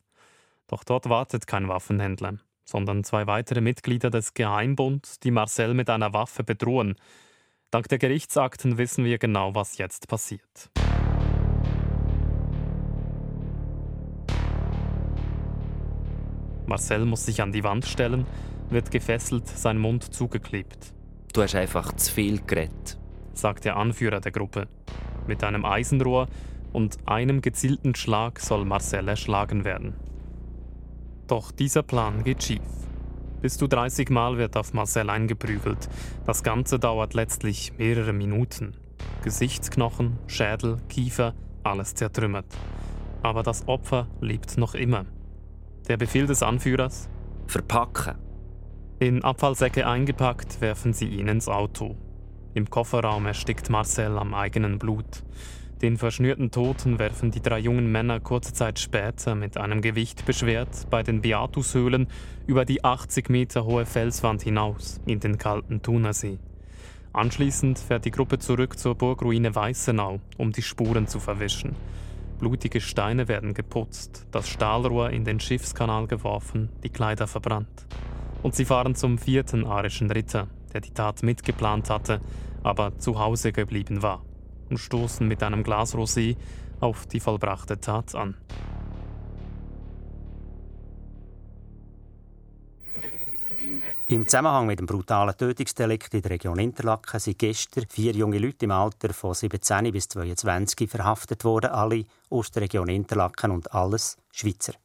Doch 0.67 0.83
dort 0.83 1.07
wartet 1.07 1.47
kein 1.47 1.69
Waffenhändler, 1.69 2.39
sondern 2.65 3.05
zwei 3.05 3.27
weitere 3.27 3.61
Mitglieder 3.61 4.09
des 4.09 4.33
Geheimbund, 4.33 5.23
die 5.23 5.31
Marcel 5.31 5.73
mit 5.73 5.89
einer 5.89 6.11
Waffe 6.11 6.43
bedrohen. 6.43 6.95
Dank 7.71 7.87
der 7.87 7.97
Gerichtsakten 7.97 8.77
wissen 8.77 9.05
wir 9.05 9.17
genau, 9.19 9.55
was 9.55 9.77
jetzt 9.77 10.09
passiert. 10.09 10.69
Marcel 16.67 17.05
muss 17.05 17.25
sich 17.25 17.41
an 17.41 17.51
die 17.51 17.63
Wand 17.63 17.85
stellen, 17.85 18.25
wird 18.69 18.91
gefesselt, 18.91 19.47
sein 19.47 19.77
Mund 19.77 20.13
zugeklebt. 20.13 20.93
Du 21.33 21.41
hast 21.41 21.55
einfach 21.55 21.93
zu 21.93 22.13
viel 22.13 22.41
geredet, 22.41 22.97
sagt 23.33 23.65
der 23.65 23.77
Anführer 23.77 24.19
der 24.19 24.31
Gruppe. 24.31 24.67
Mit 25.27 25.43
einem 25.43 25.65
Eisenrohr 25.65 26.27
und 26.73 26.97
einem 27.05 27.41
gezielten 27.41 27.95
Schlag 27.95 28.39
soll 28.39 28.65
Marcel 28.65 29.07
erschlagen 29.07 29.63
werden. 29.63 29.93
Doch 31.27 31.51
dieser 31.51 31.83
Plan 31.83 32.23
geht 32.23 32.43
schief. 32.43 32.61
Bis 33.41 33.57
zu 33.57 33.67
30 33.67 34.09
Mal 34.09 34.37
wird 34.37 34.57
auf 34.57 34.73
Marcel 34.73 35.09
eingeprügelt. 35.09 35.87
Das 36.25 36.43
Ganze 36.43 36.79
dauert 36.79 37.13
letztlich 37.13 37.73
mehrere 37.77 38.13
Minuten. 38.13 38.75
Gesichtsknochen, 39.23 40.17
Schädel, 40.27 40.77
Kiefer, 40.89 41.33
alles 41.63 41.93
zertrümmert. 41.95 42.45
Aber 43.21 43.43
das 43.43 43.67
Opfer 43.67 44.07
lebt 44.21 44.57
noch 44.57 44.73
immer. 44.73 45.05
Der 45.87 45.95
Befehl 45.95 46.27
des 46.27 46.43
Anführers? 46.43 47.07
Verpacken. 47.47 48.15
In 48.99 49.23
Abfallsäcke 49.23 49.87
eingepackt 49.87 50.59
werfen 50.59 50.91
sie 50.91 51.07
ihn 51.07 51.29
ins 51.29 51.47
Auto. 51.47 51.95
Im 52.53 52.69
Kofferraum 52.69 53.25
erstickt 53.25 53.69
Marcel 53.69 54.17
am 54.17 54.33
eigenen 54.33 54.79
Blut. 54.79 55.23
Den 55.81 55.95
verschnürten 55.95 56.51
Toten 56.51 56.99
werfen 56.99 57.31
die 57.31 57.41
drei 57.41 57.59
jungen 57.59 57.89
Männer 57.89 58.19
kurze 58.19 58.51
Zeit 58.51 58.79
später 58.79 59.33
mit 59.35 59.55
einem 59.55 59.79
Gewicht 59.79 60.25
beschwert 60.25 60.89
bei 60.89 61.03
den 61.03 61.21
Beatushöhlen 61.21 62.07
über 62.47 62.65
die 62.65 62.83
80 62.83 63.29
Meter 63.29 63.63
hohe 63.63 63.85
Felswand 63.85 64.41
hinaus 64.41 64.99
in 65.05 65.21
den 65.21 65.37
kalten 65.37 65.81
Thunersee. 65.81 66.39
Anschließend 67.13 67.79
fährt 67.79 68.03
die 68.03 68.11
Gruppe 68.11 68.39
zurück 68.39 68.77
zur 68.77 68.95
Burgruine 68.95 69.55
Weißenau, 69.55 70.19
um 70.37 70.51
die 70.51 70.63
Spuren 70.63 71.07
zu 71.07 71.21
verwischen. 71.21 71.77
Blutige 72.39 72.81
Steine 72.81 73.27
werden 73.27 73.53
geputzt, 73.53 74.27
das 74.31 74.47
Stahlrohr 74.47 75.09
in 75.09 75.25
den 75.25 75.39
Schiffskanal 75.39 76.05
geworfen, 76.07 76.69
die 76.83 76.89
Kleider 76.89 77.25
verbrannt. 77.25 77.87
Und 78.43 78.53
sie 78.53 78.65
fahren 78.65 78.93
zum 78.93 79.17
vierten 79.17 79.65
arischen 79.65 80.11
Ritter, 80.11 80.47
der 80.71 80.81
die 80.81 80.91
Tat 80.91 81.23
mitgeplant 81.23 81.89
hatte, 81.89 82.21
aber 82.61 82.97
zu 82.99 83.19
Hause 83.19 83.51
geblieben 83.51 84.03
war, 84.03 84.23
und 84.69 84.77
stoßen 84.77 85.27
mit 85.27 85.41
einem 85.41 85.63
Glas 85.63 85.95
Rosé 85.95 86.37
auf 86.79 87.07
die 87.07 87.19
vollbrachte 87.19 87.79
Tat 87.79 88.13
an. 88.13 88.35
Im 94.09 94.25
Zusammenhang 94.25 94.67
mit 94.67 94.79
dem 94.79 94.85
brutalen 94.85 95.35
Tötungsdelikt 95.35 96.13
in 96.13 96.21
der 96.21 96.31
Region 96.31 96.59
Interlaken 96.59 97.19
sind 97.19 97.39
gestern 97.39 97.87
vier 97.89 98.13
junge 98.13 98.39
Leute 98.39 98.63
im 98.63 98.71
Alter 98.71 99.13
von 99.13 99.33
17 99.33 99.91
bis 99.91 100.07
22 100.07 100.89
verhaftet 100.89 101.43
worden, 101.43 101.71
alle 101.71 102.05
aus 102.29 102.49
der 102.51 102.63
Region 102.63 102.87
Interlaken 102.87 103.51
und 103.51 103.73
alles 103.73 104.15
Schweizer. 104.31 104.75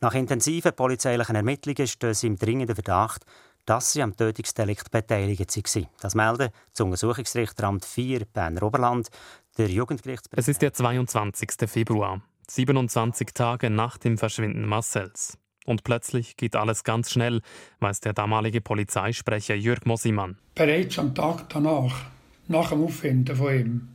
Nach 0.00 0.14
intensiven 0.14 0.72
polizeilichen 0.72 1.36
Ermittlungen 1.36 1.86
stehen 1.86 2.14
sie 2.14 2.28
im 2.28 2.36
dringenden 2.36 2.74
Verdacht, 2.74 3.26
dass 3.66 3.92
sie 3.92 4.02
am 4.02 4.16
Tötungsdelikt 4.16 4.90
beteiligt 4.90 5.54
waren. 5.54 5.86
Das 6.00 6.14
melden 6.14 6.48
das 6.72 6.80
Untersuchungsrichteramt 6.80 7.84
4 7.84 8.24
Berner 8.24 8.62
Oberland, 8.62 9.10
der 9.58 9.68
Jugendgerichtspräsident. 9.68 10.38
Es 10.38 10.48
ist 10.48 10.62
der 10.62 10.72
22. 10.72 11.68
Februar, 11.68 12.22
27 12.48 13.34
Tage 13.34 13.68
nach 13.68 13.98
dem 13.98 14.16
Verschwinden 14.16 14.64
Marcells. 14.64 15.36
Und 15.70 15.84
plötzlich 15.84 16.36
geht 16.36 16.56
alles 16.56 16.82
ganz 16.82 17.12
schnell, 17.12 17.42
weiß 17.78 18.00
der 18.00 18.12
damalige 18.12 18.60
Polizeisprecher 18.60 19.54
Jürg 19.54 19.86
Mosimann. 19.86 20.36
Bereits 20.56 20.98
am 20.98 21.14
Tag 21.14 21.48
danach, 21.50 22.06
nach 22.48 22.70
dem 22.70 22.82
Auffinden 22.82 23.36
von 23.36 23.54
ihm, 23.54 23.88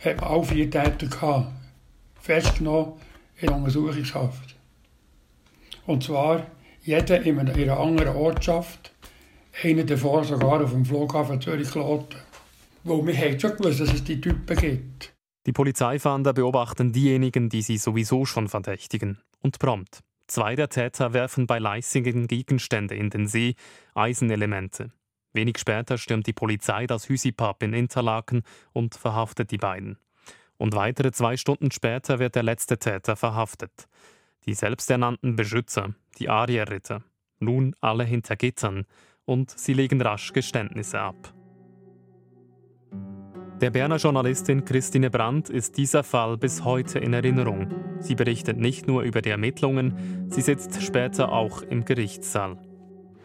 hat 0.00 0.20
man 0.20 0.30
auch 0.30 0.44
vier 0.46 0.68
Täter 0.68 1.06
gehabt, 1.06 1.52
festgenommen 2.20 2.94
in 3.38 3.50
Untersuchungshaft. 3.50 4.56
Und 5.86 6.02
zwar 6.02 6.48
jeder 6.82 7.22
in 7.22 7.38
einer 7.38 7.78
anderen 7.78 8.16
Ortschaft, 8.16 8.90
einer 9.62 9.84
davor 9.84 10.24
sogar 10.24 10.60
auf 10.60 10.72
dem 10.72 10.84
Flughafen 10.84 11.40
Zürich-Kloten. 11.40 12.18
Wo 12.82 13.06
wir 13.06 13.16
haben 13.16 13.38
schon 13.38 13.56
gewusst, 13.56 13.78
dass 13.78 13.92
es 13.92 14.02
die 14.02 14.20
Typen 14.20 14.56
gibt. 14.56 15.14
Die 15.46 15.52
Polizeifahnder 15.52 16.32
beobachten 16.32 16.90
diejenigen, 16.90 17.48
die 17.48 17.62
sie 17.62 17.78
sowieso 17.78 18.24
schon 18.24 18.48
verdächtigen. 18.48 19.20
Und 19.40 19.60
prompt. 19.60 20.00
Zwei 20.30 20.54
der 20.54 20.68
Täter 20.68 21.12
werfen 21.12 21.48
bei 21.48 21.58
Leisingen 21.58 22.28
Gegenstände 22.28 22.94
in 22.94 23.10
den 23.10 23.26
See, 23.26 23.56
Eisenelemente. 23.96 24.92
Wenig 25.32 25.58
später 25.58 25.98
stürmt 25.98 26.28
die 26.28 26.32
Polizei 26.32 26.86
das 26.86 27.08
Hüsipap 27.08 27.60
in 27.64 27.74
Interlaken 27.74 28.44
und 28.72 28.94
verhaftet 28.94 29.50
die 29.50 29.58
beiden. 29.58 29.98
Und 30.56 30.76
weitere 30.76 31.10
zwei 31.10 31.36
Stunden 31.36 31.72
später 31.72 32.20
wird 32.20 32.36
der 32.36 32.44
letzte 32.44 32.78
Täter 32.78 33.16
verhaftet. 33.16 33.88
Die 34.46 34.54
selbsternannten 34.54 35.34
Beschützer, 35.34 35.96
die 36.20 36.28
Arierritter. 36.28 37.02
Nun 37.40 37.74
alle 37.80 38.04
hinter 38.04 38.36
Gittern 38.36 38.86
und 39.24 39.50
sie 39.50 39.72
legen 39.72 40.00
rasch 40.00 40.32
Geständnisse 40.32 41.00
ab. 41.00 41.39
Der 43.60 43.68
Berner 43.68 43.96
Journalistin 43.96 44.64
Christine 44.64 45.10
Brandt 45.10 45.50
ist 45.50 45.76
dieser 45.76 46.02
Fall 46.02 46.38
bis 46.38 46.64
heute 46.64 46.98
in 46.98 47.12
Erinnerung. 47.12 47.66
Sie 47.98 48.14
berichtet 48.14 48.56
nicht 48.56 48.86
nur 48.86 49.02
über 49.02 49.20
die 49.20 49.28
Ermittlungen, 49.28 50.28
sie 50.30 50.40
sitzt 50.40 50.82
später 50.82 51.30
auch 51.30 51.60
im 51.60 51.84
Gerichtssaal. 51.84 52.56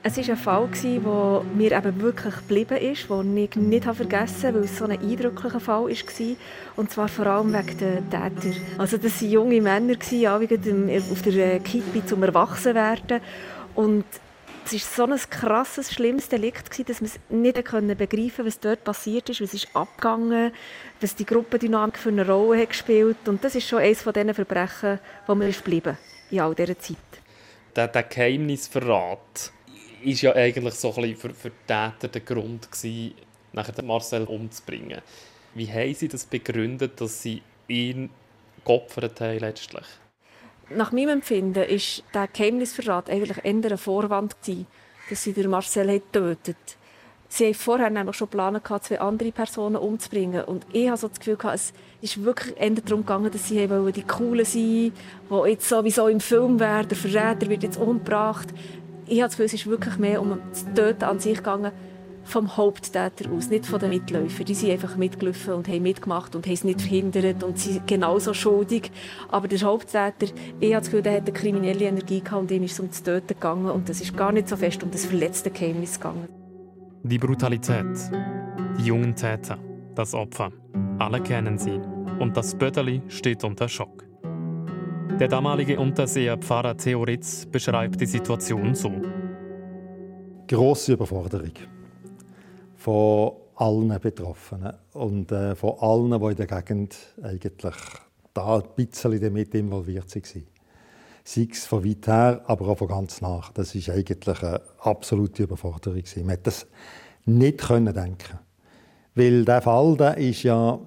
Es 0.04 0.18
war 0.18 0.30
ein 0.30 0.38
Fall, 0.38 0.70
der 0.84 1.42
mir 1.56 1.72
eben 1.72 2.02
wirklich 2.02 2.36
geblieben 2.36 2.78
ist, 2.78 3.10
den 3.10 3.38
ich 3.38 3.56
nicht 3.56 3.86
vergessen 3.86 4.48
habe, 4.48 4.58
weil 4.58 4.64
es 4.66 4.78
so 4.78 4.84
ein 4.84 5.00
eindrücklicher 5.00 5.62
Fall 5.62 5.88
war. 5.88 6.36
Und 6.76 6.92
zwar 6.92 7.08
vor 7.08 7.28
allem 7.28 7.54
wegen 7.54 7.78
der 7.78 8.10
Täter. 8.10 8.58
Also 8.78 8.98
das 8.98 9.22
waren 9.22 9.32
junge 9.32 9.62
Männer, 9.62 9.94
auf 9.94 11.22
der 11.22 11.60
Kippe 11.62 12.06
zum 12.06 12.24
Erwachsenwerden. 12.24 13.22
Und 13.74 14.04
es 14.66 14.98
war 14.98 15.08
so 15.08 15.14
ein 15.14 15.30
krasses, 15.30 15.94
schlimmes 15.94 16.28
Delikt, 16.28 16.90
dass 16.90 17.02
man 17.02 17.10
es 17.10 17.20
nicht 17.30 17.56
begreifen 17.56 17.96
konnte, 18.04 18.46
was 18.46 18.60
dort 18.60 18.84
passiert 18.84 19.30
ist, 19.30 19.42
was 19.42 19.54
ist 19.54 19.68
abgegangen, 19.76 20.52
was 21.02 21.16
die 21.16 21.26
Gruppendynamik 21.26 21.98
für 21.98 22.10
eine 22.10 22.28
Rolle 22.28 22.62
hat 22.62 22.70
gespielt. 22.70 23.28
Und 23.28 23.44
das 23.44 23.56
ist 23.56 23.68
schon 23.68 23.80
eines 23.80 24.02
von 24.02 24.14
diesen 24.14 24.34
Verbrechen, 24.34 25.00
mir 25.28 25.48
ist 25.48 25.64
geblieben 25.64 25.98
in 26.32 26.40
all 26.40 26.56
dieser 26.56 26.78
Zeit. 26.80 26.98
Der, 27.76 27.88
der 27.88 28.04
Geheimnisverrat. 28.04 29.52
ist 30.04 30.22
ja 30.22 30.34
eigentlich 30.34 30.76
so 30.76 30.94
ein 30.96 31.16
für, 31.16 31.34
für 31.34 31.50
die 31.50 31.68
Täter 31.68 32.08
der 32.08 32.22
Grund 32.22 32.72
gewesen, 32.72 33.16
nachher 33.54 33.84
Marcel 33.84 34.24
umzubringen. 34.24 35.02
Wie 35.54 35.68
haben 35.72 35.94
Sie 35.94 36.08
das 36.08 36.26
begründet, 36.26 37.00
dass 37.00 37.22
Sie 37.22 37.42
ihn 37.68 38.10
geopfert 38.64 39.22
haben 39.22 39.40
letztlich? 39.40 39.86
Nach 40.70 40.92
meinem 40.92 41.10
Empfinden 41.10 41.64
ist 41.64 42.04
der 42.14 42.28
Geheimnisverrat 42.28 43.10
eigentlich 43.10 43.46
eher 43.46 43.72
ein 43.72 43.78
Vorwand 43.78 44.42
gewesen, 44.42 44.66
dass 45.10 45.24
sie 45.24 45.34
den 45.34 45.50
Marcel 45.50 46.02
tötet. 46.12 46.58
Sie 47.28 47.46
haben 47.46 47.54
vorher 47.54 47.90
nämlich 47.90 48.16
schon 48.16 48.30
geplant, 48.30 48.62
zwei 48.82 49.00
andere 49.00 49.32
Personen 49.32 49.76
umzubringen. 49.76 50.44
Und 50.44 50.66
ich 50.72 50.88
habe 50.88 50.98
so 50.98 51.08
das 51.08 51.20
Gefühl, 51.20 51.38
es 51.54 51.74
ist 52.02 52.24
wirklich 52.24 52.56
eher 52.60 52.72
darum 52.72 53.02
gegangen, 53.02 53.32
dass 53.32 53.48
sie 53.48 53.68
die 53.68 54.04
Coolen 54.04 54.46
sein 54.46 54.92
die 55.30 55.50
jetzt 55.50 55.70
sowieso 55.70 56.08
im 56.08 56.20
Film 56.20 56.60
wären. 56.60 56.88
Der 56.88 56.98
Verräter 56.98 57.48
wird 57.48 57.64
jetzt 57.64 57.78
umgebracht. 57.78 58.48
Ich 59.06 59.20
habe 59.20 59.28
das 59.28 59.34
Gefühl, 59.34 59.46
es 59.46 59.54
ist 59.54 59.68
wirklich 59.68 59.98
mehr 59.98 60.22
um 60.22 60.40
das 60.50 60.66
Töten 60.74 61.04
an 61.04 61.20
sich 61.20 61.38
gegangen, 61.38 61.72
vom 62.26 62.58
Haupttäter 62.58 63.32
aus, 63.32 63.50
nicht 63.50 63.66
von 63.66 63.80
den 63.80 63.90
Mitläufern. 63.90 64.46
Die 64.46 64.56
sind 64.56 64.72
einfach 64.72 64.98
mitgelaufen 64.98 65.54
und 65.54 65.68
haben 65.68 65.84
mitgemacht 65.84 66.36
und 66.36 66.46
haben 66.46 66.54
es 66.54 66.64
nicht 66.64 66.82
verhindert 66.82 67.44
und 67.44 67.58
sind 67.58 67.88
genauso 67.88 68.34
schuldig. 68.34 68.92
Aber 69.30 69.48
der 69.48 69.62
Haupttäter, 69.62 70.28
ich 70.60 70.74
habe 70.74 70.82
das 70.82 70.86
Gefühl, 70.86 71.04
der 71.04 71.14
hat 71.14 71.22
eine 71.22 71.34
kriminelle 71.34 71.86
Energie 71.86 72.22
gehabt 72.22 72.42
und 72.42 72.52
ihm 72.52 72.64
ist 72.64 72.74
es 72.74 72.80
um 72.80 72.88
das 72.88 73.04
Töten 73.04 73.28
gegangen 73.28 73.70
und 73.70 73.88
das 73.88 74.02
ist 74.02 74.18
gar 74.18 74.32
nicht 74.32 74.50
so 74.50 74.58
fest 74.58 74.84
um 74.84 74.92
das 74.92 75.06
verletzte 75.06 75.52
Geheimnis 75.52 76.00
gegangen. 76.00 76.28
Die 77.04 77.20
Brutalität, 77.20 77.86
die 78.80 78.86
jungen 78.86 79.16
Täter, 79.16 79.60
das 79.94 80.14
Opfer, 80.14 80.52
alle 80.98 81.22
kennen 81.22 81.58
sie 81.60 81.80
und 82.20 82.36
das 82.36 82.56
Böderli 82.56 83.02
steht 83.08 83.44
unter 83.44 83.70
Schock. 83.70 84.04
Der 85.20 85.28
damalige 85.28 85.80
Unterseher 85.80 86.38
Pfarrer 86.38 86.76
Theo 86.76 87.04
Ritz 87.04 87.46
beschreibt 87.46 88.02
die 88.02 88.06
Situation 88.06 88.76
so. 88.76 88.92
Grosse 90.48 90.94
Überforderung 90.94 91.54
von 92.86 93.32
allen 93.56 94.00
Betroffenen 94.00 94.74
und 94.94 95.32
äh, 95.32 95.56
von 95.56 95.74
allen, 95.80 96.22
die 96.22 96.28
in 96.28 96.36
der 96.36 96.62
Gegend 96.62 96.96
eigentlich 97.24 97.74
da 98.32 98.58
ein 98.58 98.64
bisschen 98.76 99.20
damit 99.20 99.56
involviert 99.56 100.16
waren. 100.16 100.44
Sei 101.24 101.48
es 101.52 101.66
von 101.66 101.84
weit 101.84 102.06
her, 102.06 102.44
aber 102.46 102.68
auch 102.68 102.78
von 102.78 102.88
ganz 102.88 103.22
nach. 103.22 103.52
Das 103.54 103.74
war 103.74 103.96
eigentlich 103.96 104.44
eine 104.44 104.62
absolute 104.82 105.44
Überforderung. 105.44 106.04
Man 106.18 106.28
konnte 106.28 106.42
das 106.44 106.68
nicht 107.26 107.68
denken. 107.68 108.40
Weil 109.16 109.46
der 109.46 109.64
Fall, 109.64 109.98
der 109.98 110.18
ist 110.18 110.44
ja, 110.44 110.80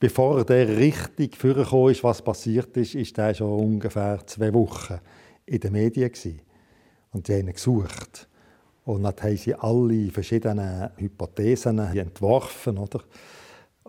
bevor 0.00 0.42
der 0.42 0.68
richtig 0.78 1.36
vorgekommen 1.36 1.92
ist, 1.92 2.02
was 2.02 2.22
passiert 2.22 2.74
ist, 2.78 2.94
ist 2.94 3.14
der 3.14 3.34
schon 3.34 3.60
ungefähr 3.60 4.20
zwei 4.24 4.54
Wochen 4.54 5.00
in 5.44 5.60
den 5.60 5.72
Medien 5.72 6.10
gewesen. 6.10 6.40
Und 7.12 7.26
sie 7.26 7.34
haben 7.34 7.48
ihn 7.48 7.52
gesucht. 7.52 8.26
Und 8.86 9.02
dann 9.02 9.16
haben 9.20 9.36
sie 9.36 9.54
alle 9.54 10.10
verschiedenen 10.12 10.90
Hypothesen 10.96 11.80
entworfen. 11.80 12.78
Oder? 12.78 13.00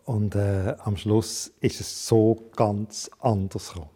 Und 0.05 0.35
äh, 0.35 0.75
am 0.79 0.97
Schluss 0.97 1.53
ist 1.61 1.79
es 1.79 2.07
so 2.07 2.49
ganz 2.55 3.09
anders 3.19 3.69
gekommen. 3.69 3.91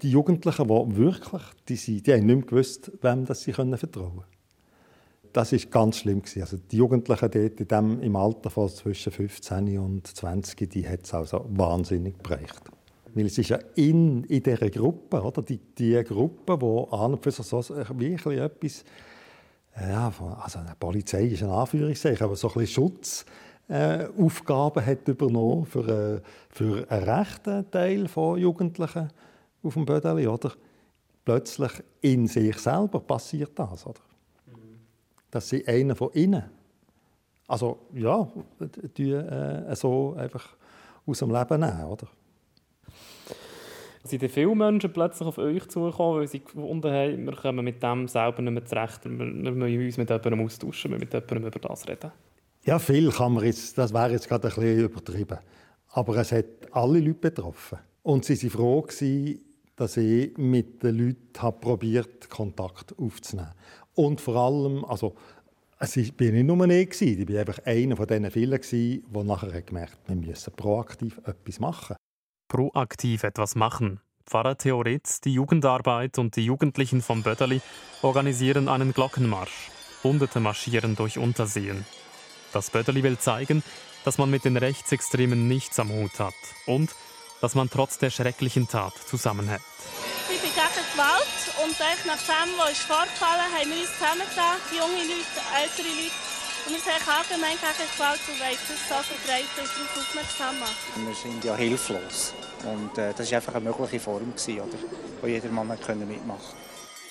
Die 0.00 0.10
Jugendlichen, 0.10 0.68
die 0.68 0.96
wirklich, 0.96 1.42
die, 1.68 1.76
sind, 1.76 2.06
die 2.06 2.12
haben 2.14 2.24
nicht 2.24 2.36
mehr 2.36 2.46
gewusst, 2.46 2.90
wem 3.02 3.26
das 3.26 3.42
sie 3.42 3.52
vertrauen 3.52 3.78
können. 3.78 4.24
Das 5.34 5.52
war 5.52 5.58
ganz 5.70 5.98
schlimm. 5.98 6.22
Also 6.40 6.56
die 6.56 6.78
Jugendlichen 6.78 7.30
dort 7.30 7.60
in 7.60 7.68
dem, 7.68 8.02
im 8.02 8.16
Alter 8.16 8.48
von 8.48 8.70
zwischen 8.70 9.12
15 9.12 9.78
und 9.78 10.06
20, 10.06 10.70
die 10.70 10.88
hat 10.88 11.04
es 11.04 11.12
also 11.12 11.44
wahnsinnig 11.50 12.16
geprägt. 12.16 12.62
Weil 13.12 13.26
es 13.26 13.36
ist 13.36 13.50
ja 13.50 13.58
in, 13.74 14.24
in 14.24 14.42
dieser 14.42 14.70
Gruppe, 14.70 15.22
oder? 15.22 15.42
Die, 15.42 15.58
die 15.58 16.02
Gruppe, 16.04 16.56
die 16.56 16.92
an 16.94 17.12
und 17.12 17.22
für 17.22 17.30
sich 17.30 17.44
so 17.44 17.62
wirklich 17.68 18.38
etwas 18.38 18.82
ja, 19.80 20.12
also 20.42 20.60
die 20.60 20.74
Polizei 20.78 21.26
ist 21.26 21.42
ein 21.42 21.50
Anführungszeichen, 21.50 22.24
aber 22.24 22.36
so 22.36 22.48
ein 22.48 22.54
bisschen 22.54 22.90
Schutzaufgaben 23.68 24.82
äh, 24.82 24.86
hat 24.86 25.08
übernommen 25.08 25.66
für, 25.66 25.88
äh, 25.88 26.20
für 26.50 26.90
einen 26.90 27.04
rechten 27.04 27.70
Teil 27.70 28.08
von 28.08 28.38
Jugendlichen 28.38 29.10
auf 29.62 29.74
dem 29.74 29.84
Bödeli, 29.84 30.26
oder? 30.26 30.52
Plötzlich 31.24 31.72
in 32.00 32.26
sich 32.26 32.56
selber 32.58 33.00
passiert 33.00 33.58
das, 33.58 33.86
oder? 33.86 34.00
Dass 35.30 35.48
sie 35.48 35.66
einer 35.66 35.96
von 35.96 36.10
innen, 36.12 36.44
also 37.48 37.78
ja, 37.92 38.26
die, 38.96 39.10
äh, 39.10 39.74
so 39.74 40.14
einfach 40.14 40.56
aus 41.04 41.18
dem 41.18 41.30
Leben 41.30 41.60
nehmen, 41.60 41.84
oder? 41.84 42.06
Sind 44.06 44.30
viele 44.30 44.54
Menschen 44.54 44.92
plötzlich 44.92 45.26
auf 45.26 45.38
euch 45.38 45.68
zugekommen, 45.68 46.20
weil 46.20 46.28
sie 46.28 46.40
gefunden 46.40 46.90
haben, 46.92 47.24
wir 47.26 47.36
kommen 47.36 47.64
mit 47.64 47.82
dem 47.82 48.08
selber 48.08 48.42
nicht 48.42 48.52
mehr 48.52 48.64
zurecht, 48.64 49.04
wir, 49.04 49.18
wir 49.18 49.52
müssen 49.52 49.84
uns 49.86 49.96
mit 49.96 50.10
jemandem 50.10 50.40
austauschen, 50.40 50.90
wir 50.90 50.98
mit 50.98 51.12
jemandem 51.12 51.46
über 51.46 51.58
das 51.60 51.88
reden? 51.88 52.12
Ja, 52.64 52.78
viel 52.78 53.10
kann 53.10 53.34
man 53.34 53.44
jetzt, 53.44 53.78
das 53.78 53.94
wäre 53.94 54.10
jetzt 54.10 54.28
gerade 54.28 54.48
ein 54.48 54.54
bisschen 54.54 54.84
übertrieben. 54.84 55.38
Aber 55.90 56.16
es 56.16 56.32
hat 56.32 56.46
alle 56.72 56.98
Leute 56.98 57.14
betroffen. 57.14 57.78
Und 58.02 58.24
sie 58.24 58.40
waren 58.42 58.50
froh, 58.50 58.82
gewesen, 58.82 59.40
dass 59.76 59.96
ich 59.96 60.36
mit 60.36 60.82
den 60.82 60.98
Leuten 60.98 61.60
probiert 61.60 62.28
Kontakt 62.28 62.94
aufzunehmen. 62.98 63.52
Und 63.94 64.20
vor 64.20 64.36
allem, 64.36 64.84
also, 64.84 65.14
es 65.78 65.96
war 65.96 66.26
nicht 66.26 66.46
nur 66.46 66.68
ich, 66.68 67.02
ich 67.02 67.28
war 67.28 67.40
einfach 67.40 67.58
einer 67.64 67.96
von 67.96 68.06
diesen 68.06 68.30
vielen, 68.30 68.60
die 68.62 69.02
nachher 69.24 69.62
gemerkt 69.62 69.98
haben, 70.08 70.22
wir 70.22 70.28
müssen 70.28 70.52
proaktiv 70.54 71.20
etwas 71.24 71.60
machen 71.60 71.96
proaktiv 72.56 73.22
etwas 73.22 73.54
machen. 73.54 74.00
Pfarrer 74.26 74.56
Theoretz, 74.56 75.20
die 75.20 75.34
Jugendarbeit 75.34 76.16
und 76.16 76.36
die 76.36 76.46
Jugendlichen 76.46 77.02
vom 77.02 77.22
Böderli 77.22 77.60
organisieren 78.00 78.70
einen 78.70 78.94
Glockenmarsch. 78.94 79.68
Hunderte 80.02 80.40
marschieren 80.40 80.96
durch 80.96 81.18
Unterseen. 81.18 81.84
Das 82.54 82.70
Böderli 82.70 83.02
will 83.02 83.18
zeigen, 83.18 83.62
dass 84.06 84.16
man 84.16 84.30
mit 84.30 84.46
den 84.46 84.56
Rechtsextremen 84.56 85.48
nichts 85.48 85.78
am 85.78 85.90
Hut 85.90 86.18
hat 86.18 86.32
und 86.64 86.94
dass 87.42 87.54
man 87.54 87.68
trotz 87.68 87.98
der 87.98 88.08
schrecklichen 88.08 88.66
Tat 88.66 88.94
zusammenhält. 89.06 89.60
Ich 90.32 90.40
bin 90.40 90.48
gegen 90.48 90.86
Gewalt 90.94 91.36
und 91.62 91.78
nach 92.06 92.16
dem, 92.16 92.48
was 92.56 92.72
ist 92.72 92.80
vorgefallen 92.84 93.52
haben 93.52 93.68
wir 93.68 93.82
uns 93.82 93.92
zusammengetan, 93.98 94.56
junge 94.72 95.04
Leute, 95.04 95.44
ältere 95.60 95.92
Leute, 95.92 96.16
und 96.66 96.72
wir 96.72 96.80
sind 96.80 97.06
allgemein 97.06 97.56
gegen 97.60 97.90
Gewalt 97.94 98.20
und 98.26 98.40
wollen 98.40 98.58
das 98.66 98.88
so 98.88 99.14
verbreiten 99.14 99.60
und 99.60 99.68
darauf 99.68 99.96
aufmerksam 99.98 100.58
machen. 100.58 101.06
Wir 101.06 101.14
sind 101.14 101.44
ja 101.44 101.54
hilflos. 101.54 102.34
Und 102.66 102.98
äh, 102.98 103.12
das 103.16 103.30
war 103.30 103.36
einfach 103.36 103.54
eine 103.54 103.64
mögliche 103.64 104.00
Form, 104.00 104.32
gewesen, 104.32 104.60
oder? 104.60 104.78
wo 105.20 105.26
jeder 105.26 105.48
Mann 105.48 105.68
mitmachen 105.68 105.96
konnte. 106.08 106.38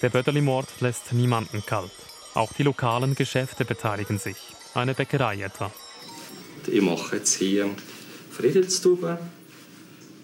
Der 0.01 0.09
Böderli-Mord 0.09 0.81
lässt 0.81 1.13
niemanden 1.13 1.63
kalt. 1.65 1.91
Auch 2.33 2.51
die 2.53 2.63
lokalen 2.63 3.15
Geschäfte 3.15 3.63
beteiligen 3.63 4.19
sich. 4.19 4.35
Eine 4.73 4.93
Bäckerei 4.93 5.41
etwa. 5.41 5.71
Ich 6.67 6.81
mache 6.81 7.17
jetzt 7.17 7.35
hier 7.35 7.69
Friedenstube. 8.29 9.17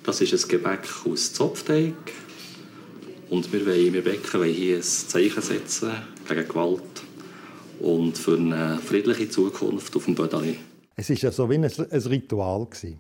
Das 0.04 0.20
ist 0.20 0.34
ein 0.34 0.50
Gebäck 0.50 0.88
aus 1.10 1.32
Zopfteig. 1.34 1.94
Und 3.30 3.54
wir 3.54 3.66
wollen, 3.66 3.94
wir 3.94 4.04
Bäcker 4.04 4.40
wollen 4.40 4.54
hier 4.54 4.78
ein 4.78 4.84
Zeichen 4.84 5.42
setzen 5.42 5.94
gegen 6.28 6.48
Gewalt 6.48 6.82
und 7.80 8.18
für 8.18 8.36
eine 8.36 8.80
friedliche 8.80 9.30
Zukunft 9.30 9.96
auf 9.96 10.06
dem 10.06 10.16
Bödeli. 10.16 10.60
Es 10.98 11.10
war 11.10 11.16
ja 11.16 11.32
so 11.32 11.50
wie 11.50 11.56
ein, 11.56 11.64
ein 11.64 12.02
Ritual. 12.02 12.66
Gewesen. 12.66 13.00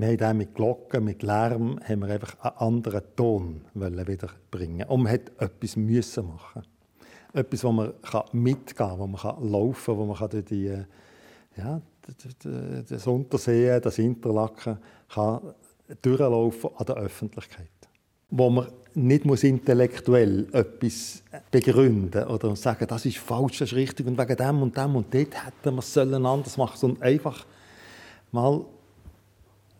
Wir 0.00 0.16
haben 0.20 0.38
mit 0.38 0.54
Glocken, 0.54 1.04
mit 1.04 1.24
Lärm, 1.24 1.80
haben 1.82 2.00
wir 2.02 2.14
einfach 2.14 2.38
einen 2.40 2.56
anderen 2.56 3.02
Ton 3.16 3.64
wieder 3.74 4.28
bringen. 4.48 4.86
Und 4.86 5.02
man 5.02 5.12
musste 5.12 5.32
etwas 5.38 5.76
müssen 5.76 6.28
machen. 6.28 6.62
Etwas, 7.32 7.64
wo 7.64 7.72
man 7.72 7.92
mitgehen 8.30 8.76
kann, 8.76 8.98
wo 9.00 9.06
man 9.08 9.50
laufen 9.50 9.96
kann, 9.96 9.98
wo 9.98 10.04
man 10.06 10.44
die, 10.44 10.84
ja, 11.56 11.80
das 12.88 13.06
Unterseen, 13.08 13.82
das 13.82 13.98
Interlaken 13.98 14.78
kann 15.08 15.40
durchlaufen 16.00 16.70
an 16.76 16.86
der 16.86 16.96
Öffentlichkeit 16.96 17.68
wo 18.30 18.50
man 18.50 18.66
nicht 18.94 19.24
muss 19.24 19.44
intellektuell 19.44 20.48
etwas 20.52 21.22
begründen 21.50 22.24
oder 22.24 22.54
sagen, 22.56 22.86
das 22.86 23.06
ist 23.06 23.18
falsch, 23.18 23.58
das 23.58 23.72
ist 23.72 23.76
richtig 23.76 24.06
und 24.06 24.18
wegen 24.18 24.36
dem 24.36 24.62
und 24.62 24.76
dem 24.76 24.96
und 24.96 25.14
dort 25.14 25.46
hätten 25.46 25.74
wir 25.74 25.78
es 25.78 25.96
anders 25.96 26.56
machen 26.56 26.76
sondern 26.76 27.02
einfach 27.02 27.46
mal 28.32 28.64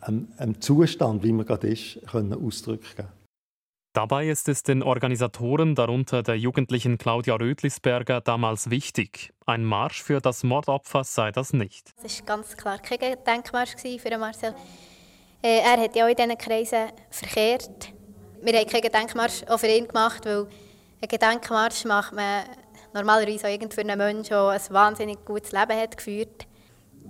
einem, 0.00 0.60
Zustand, 0.60 1.22
wie 1.22 1.32
man 1.32 1.46
gerade 1.46 1.68
ist, 1.68 2.00
können 2.10 2.32
Ausdruck 2.32 2.80
geben. 2.96 3.08
Dabei 3.94 4.28
ist 4.28 4.48
es 4.48 4.62
den 4.62 4.82
Organisatoren, 4.82 5.74
darunter 5.74 6.22
der 6.22 6.38
jugendlichen 6.38 6.98
Claudia 6.98 7.34
Rödlisberger, 7.34 8.20
damals 8.20 8.70
wichtig. 8.70 9.32
Ein 9.46 9.64
Marsch 9.64 10.02
für 10.02 10.20
das 10.20 10.44
Mordopfer 10.44 11.04
sei 11.04 11.32
das 11.32 11.52
nicht. 11.52 11.90
Es 12.04 12.20
war 12.20 12.26
ganz 12.26 12.56
klar 12.56 12.78
kein 12.78 13.16
Denkmarsch 13.26 13.74
für 13.76 14.18
Marcel. 14.18 14.54
Äh, 15.42 15.60
er 15.60 15.80
hat 15.80 15.96
ja 15.96 16.04
auch 16.04 16.10
in 16.10 16.16
diesen 16.16 16.38
Kreisen 16.38 16.88
verkehrt 17.10 17.92
wir 18.42 18.52
haben 18.58 18.68
keinen 18.68 18.82
Gedenkmarsch 18.82 19.42
auch 19.48 19.58
für 19.58 19.66
ihn 19.66 19.86
gemacht, 19.86 20.24
weil 20.24 20.46
einen 21.00 21.08
Gedenkmarsch 21.08 21.84
macht 21.84 22.12
man 22.14 22.44
normalerweise 22.94 23.48
auch 23.48 23.72
für 23.72 23.80
einen 23.80 23.98
Menschen, 23.98 24.30
der 24.30 24.48
ein 24.48 24.60
wahnsinnig 24.70 25.24
gutes 25.24 25.52
Leben 25.52 25.76
hat 25.76 25.96
geführt. 25.96 26.46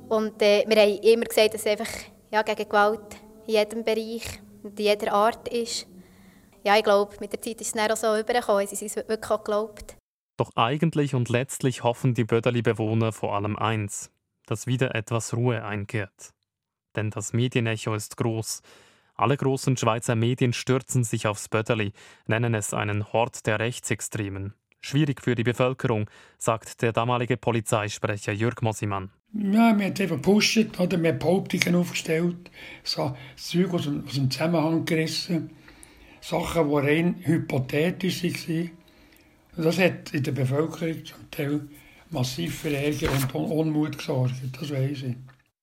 Und 0.08 0.40
äh, 0.40 0.64
wir 0.66 0.76
haben 0.80 0.98
immer 1.02 1.24
gesagt, 1.24 1.54
dass 1.54 1.60
es 1.62 1.66
einfach 1.66 1.88
ja, 2.30 2.42
gegen 2.42 2.68
Gewalt 2.68 3.16
in 3.46 3.54
jedem 3.54 3.84
Bereich 3.84 4.40
und 4.62 4.78
in 4.78 4.86
jeder 4.86 5.12
Art 5.12 5.48
ist. 5.48 5.86
Ja, 6.64 6.76
ich 6.76 6.84
glaube, 6.84 7.16
mit 7.20 7.32
der 7.32 7.40
Zeit 7.40 7.60
ist 7.60 7.68
es 7.68 7.72
dann 7.72 7.90
auch 7.90 7.96
so 7.96 8.18
übergekommen, 8.18 8.66
sie 8.66 8.74
es 8.74 8.82
uns 8.82 8.96
wirklich 8.96 9.30
auch 9.30 9.44
geglaubt. 9.44 9.96
Doch 10.36 10.50
eigentlich 10.54 11.14
und 11.14 11.28
letztlich 11.28 11.82
hoffen 11.82 12.14
die 12.14 12.24
Böderli-Bewohner 12.24 13.12
vor 13.12 13.34
allem 13.34 13.56
eins, 13.56 14.10
dass 14.46 14.66
wieder 14.66 14.94
etwas 14.94 15.34
Ruhe 15.34 15.64
einkehrt. 15.64 16.32
Denn 16.94 17.10
das 17.10 17.32
Medienecho 17.32 17.94
ist 17.94 18.16
groß. 18.16 18.62
Alle 19.14 19.36
großen 19.36 19.76
Schweizer 19.76 20.14
Medien 20.14 20.52
stürzen 20.52 21.02
sich 21.02 21.26
aufs 21.26 21.48
Böderli, 21.48 21.92
nennen 22.26 22.54
es 22.54 22.72
einen 22.72 23.12
Hort 23.12 23.46
der 23.46 23.58
Rechtsextremen. 23.58 24.54
Schwierig 24.80 25.22
für 25.22 25.34
die 25.34 25.42
Bevölkerung, 25.42 26.08
sagt 26.38 26.82
der 26.82 26.92
damalige 26.92 27.36
Polizeisprecher 27.36 28.32
Jürg 28.32 28.62
Mosimann. 28.62 29.10
Ja, 29.34 29.42
wir 29.42 29.60
haben 29.60 29.80
einfach 29.80 30.08
gepusht 30.08 30.80
oder 30.80 31.02
wir 31.02 31.10
haben 31.10 31.18
Behauptungen 31.18 31.74
aufgestellt, 31.74 32.50
so 32.82 33.14
Zeug 33.36 33.74
aus 33.74 33.86
aus 33.86 34.14
dem 34.14 34.30
Zusammenhang 34.30 34.84
gerissen, 34.86 35.50
Sachen, 36.20 36.68
die 36.68 36.74
rein 36.74 37.16
hypothetisch 37.20 38.24
waren. 38.24 38.70
Und 39.56 39.64
das 39.64 39.78
hat 39.78 40.14
in 40.14 40.22
der 40.22 40.32
Bevölkerung 40.32 41.04
zum 41.04 41.30
Teil 41.30 41.68
massiv 42.10 42.60
für 42.60 42.74
Ärger 42.74 43.10
und 43.12 43.34
Unmut 43.34 43.98
gesorgt, 43.98 44.34
das 44.58 44.70
weiß 44.70 45.02
ich. 45.02 45.16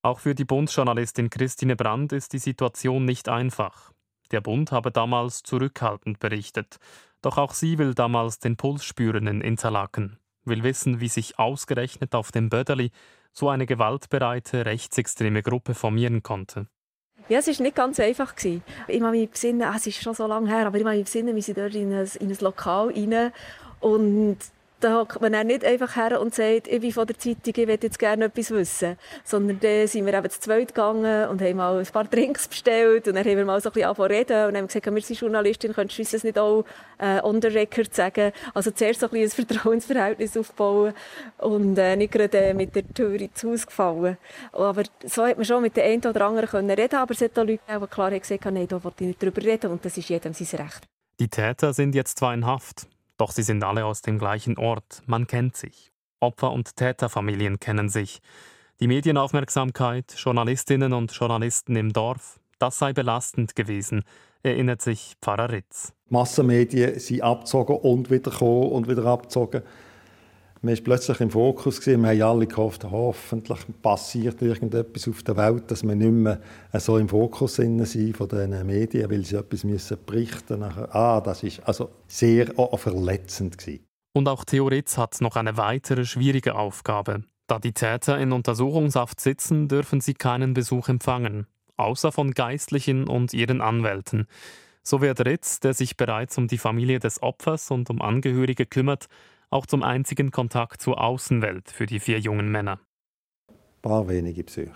Auch 0.04 0.20
für 0.20 0.36
die 0.36 0.46
Bundjournalistin 0.46 1.32
Christine 1.32 1.76
Brandt 1.76 2.14
ist 2.14 2.34
die 2.34 2.40
Situation 2.40 3.04
nicht 3.06 3.28
einfach. 3.28 3.92
Der 4.32 4.42
Bund 4.42 4.72
habe 4.72 4.92
damals 4.92 5.42
zurückhaltend 5.42 6.20
berichtet. 6.20 6.78
Doch 7.24 7.40
auch 7.40 7.54
sie 7.56 7.80
will 7.80 7.96
damals 7.96 8.38
den 8.38 8.58
Puls 8.58 8.86
spüren 8.86 9.26
in 9.26 9.42
Interlaken, 9.42 10.20
will 10.44 10.62
wissen, 10.62 11.00
wie 11.00 11.08
sich 11.08 11.40
ausgerechnet 11.40 12.14
auf 12.14 12.32
dem 12.32 12.50
Böderli 12.50 12.92
so 13.36 13.50
eine 13.50 13.66
gewaltbereite 13.66 14.66
rechtsextreme 14.66 15.44
Gruppe 15.44 15.74
formieren 15.74 16.24
konnte. 16.24 16.68
Ja, 17.28 17.40
es 17.40 17.48
war 17.48 17.64
nicht 17.64 17.76
ganz 17.76 18.00
einfach. 18.00 18.34
Ich 18.44 18.62
kann 18.88 19.12
mich 19.12 19.30
besinnen, 19.30 19.68
es 19.76 19.88
ist 19.88 20.02
schon 20.02 20.14
so 20.14 20.26
lange 20.28 20.50
her, 20.50 20.68
aber 20.68 20.78
ich 20.78 20.84
kann 20.84 20.96
mich 20.96 21.06
besinnen, 21.06 21.36
wie 21.36 21.42
sie 21.42 21.54
dort 21.54 21.76
in 21.76 21.92
ein, 21.92 22.10
in 22.20 22.30
ein 22.30 22.38
Lokal 22.40 22.90
rein 22.90 23.32
und 23.80 24.38
da 24.80 25.00
hockt 25.00 25.22
man 25.22 25.32
dann 25.32 25.48
nicht 25.48 25.64
einfach 25.64 25.96
her 25.96 26.20
und 26.20 26.36
sagt, 26.36 26.68
ich 26.68 26.82
bin 26.82 26.92
von 26.92 27.08
der 27.08 27.18
Zeitung, 27.18 27.54
ich 27.56 27.68
will 27.68 27.80
jetzt 27.82 28.00
gerne 28.00 28.26
etwas 28.26 28.52
wissen. 28.52 28.98
Sondern 29.24 29.60
dann 29.60 29.88
sind 29.88 30.06
wir 30.06 30.14
eben 30.14 30.30
zu 30.30 30.40
zweit 30.40 30.70
gegangen 30.70 31.30
und 31.30 31.42
haben 31.42 31.58
mal 31.58 31.80
ein 31.80 31.86
paar 31.86 32.04
Drinks 32.04 32.48
bestellt 32.48 33.08
und 33.08 33.16
dann 33.16 33.26
haben 33.26 33.38
wir 33.38 33.46
mal 33.46 33.62
so 33.62 33.70
ein 33.70 33.74
bisschen 33.74 33.90
angefangen 33.90 34.12
reden 34.12 34.48
und 34.48 34.58
haben 34.58 34.68
gesagt, 34.68 34.86
wir 34.86 35.02
sind 35.02 35.20
Journalistin, 35.20 35.74
könntest 35.74 35.98
du 35.98 36.02
uns 36.02 36.12
das 36.12 36.24
nicht 36.24 36.38
auch 36.38 36.66
äh, 36.98 37.22
on 37.24 37.42
the 37.42 37.48
record 37.48 37.94
sagen? 37.94 38.32
Also 38.54 38.72
zuerst 38.72 39.00
so 39.00 39.08
ein, 39.08 39.12
bisschen 39.12 39.44
ein 39.44 39.48
Vertrauensverhältnis 39.48 40.38
aufbauen 40.38 40.94
und 41.38 41.78
äh, 41.78 41.96
nicht 41.96 42.12
gerade 42.12 42.38
äh, 42.38 42.54
mit 42.54 42.76
der 42.76 42.88
Tür 42.94 43.14
ins 43.20 43.44
Haus 43.44 43.66
gefallen. 43.66 44.18
Aber 44.52 44.84
so 45.04 45.26
hat 45.26 45.38
man 45.38 45.46
schon 45.46 45.62
mit 45.62 45.78
den 45.78 45.84
einen 45.84 46.06
oder 46.06 46.26
anderen 46.28 46.50
können 46.50 46.72
reden 46.72 46.96
aber 46.96 47.14
es 47.14 47.22
hat 47.22 47.38
auch 47.38 47.44
Leute 47.44 47.60
die 47.68 47.88
klar 47.88 48.12
haben 48.12 48.20
gesagt, 48.20 48.46
nein, 48.46 48.68
da 48.68 48.84
wollte 48.84 49.04
ich 49.04 49.08
nicht 49.08 49.24
drüber 49.24 49.42
reden 49.42 49.72
und 49.72 49.86
das 49.86 49.98
ist 49.98 50.10
jedem 50.10 50.34
sein 50.34 50.60
Recht. 50.60 50.86
Die 51.20 51.30
Täter 51.30 51.74
sind 51.74 51.96
jetzt 51.96 52.20
zwar 52.20 52.34
in 52.34 52.46
Haft, 52.46 52.88
doch 53.18 53.32
sie 53.32 53.44
sind 53.44 53.64
alle 53.64 53.86
aus 53.86 54.02
dem 54.02 54.20
gleichen 54.20 54.58
Ort, 54.58 55.02
man 55.06 55.28
kennt 55.28 55.56
sich. 55.56 55.92
Opfer- 56.20 56.52
und 56.52 56.76
Täterfamilien 56.76 57.60
kennen 57.60 57.90
sich. 57.90 58.22
Die 58.80 58.88
Medienaufmerksamkeit, 58.88 60.14
Journalistinnen 60.18 60.94
und 60.94 61.12
Journalisten 61.12 61.76
im 61.76 61.94
Dorf, 61.94 62.40
das 62.60 62.78
sei 62.78 62.94
belastend 62.94 63.56
gewesen, 63.56 64.04
erinnert 64.44 64.82
sich 64.82 65.16
Pfarrer 65.22 65.52
Ritz. 65.52 65.94
Massenmedien 66.10 67.00
sind 67.00 67.22
abgezogen 67.22 67.78
und 67.78 68.12
wieder 68.12 68.42
und 68.42 68.88
wieder 68.88 69.06
abgezogen. 69.06 69.64
Man 70.66 70.76
war 70.76 70.84
plötzlich 70.84 71.20
im 71.22 71.30
Fokus. 71.30 71.80
Gewesen. 71.80 72.02
Wir 72.02 72.10
haben 72.10 72.22
alle 72.24 72.48
gehofft, 72.48 72.86
hoffentlich 72.86 73.60
passiert 73.84 74.42
irgendetwas 74.42 75.08
auf 75.08 75.22
der 75.22 75.38
Welt, 75.38 75.70
dass 75.70 75.84
wir 75.84 75.94
nicht 75.94 76.10
mehr 76.10 76.42
so 76.74 76.98
im 76.98 77.08
Fokus 77.08 77.58
sind 77.58 77.86
von 78.18 78.28
den 78.28 78.66
Medien, 78.66 79.12
weil 79.12 79.24
sie 79.24 79.36
etwas 79.36 79.64
müssen 79.64 79.98
berichten 80.08 80.62
müssen. 80.62 80.88
Ah, 80.90 81.22
das 81.22 81.44
ist 81.44 81.60
also 81.68 81.92
sehr 82.08 82.48
verletzend. 82.78 83.60
Gewesen. 83.60 83.86
Und 84.14 84.28
auch 84.28 84.44
Theoritz 84.44 84.98
hat 84.98 85.22
noch 85.22 85.36
eine 85.36 85.56
weitere 85.56 86.04
schwierige 86.04 86.56
Aufgabe. 86.56 87.22
Da 87.46 87.60
die 87.60 87.74
Täter 87.74 88.18
in 88.18 88.32
Untersuchungshaft 88.32 89.20
sitzen, 89.20 89.68
dürfen 89.68 90.02
sie 90.02 90.16
keinen 90.16 90.56
Besuch 90.56 90.90
empfangen, 90.90 91.46
außer 91.78 92.12
von 92.12 92.32
Geistlichen 92.32 93.08
und 93.08 93.36
ihren 93.36 93.62
Anwälten. 93.62 94.26
So 94.82 95.00
wird 95.02 95.24
Ritz, 95.26 95.60
der 95.60 95.76
sich 95.76 95.96
bereits 95.96 96.40
um 96.40 96.48
die 96.48 96.58
Familie 96.58 96.98
des 96.98 97.22
Opfers 97.22 97.70
und 97.70 97.92
um 97.92 98.02
Angehörige 98.02 98.66
kümmert, 98.66 99.10
auch 99.56 99.66
zum 99.66 99.84
einzigen 99.84 100.32
Kontakt 100.32 100.82
zur 100.82 101.02
Außenwelt 101.02 101.72
für 101.72 101.86
die 101.86 102.02
vier 102.02 102.20
jungen 102.20 102.52
Männer. 102.52 102.80
Ein 103.48 103.56
paar 103.82 104.08
wenige 104.08 104.44
Besucher. 104.44 104.76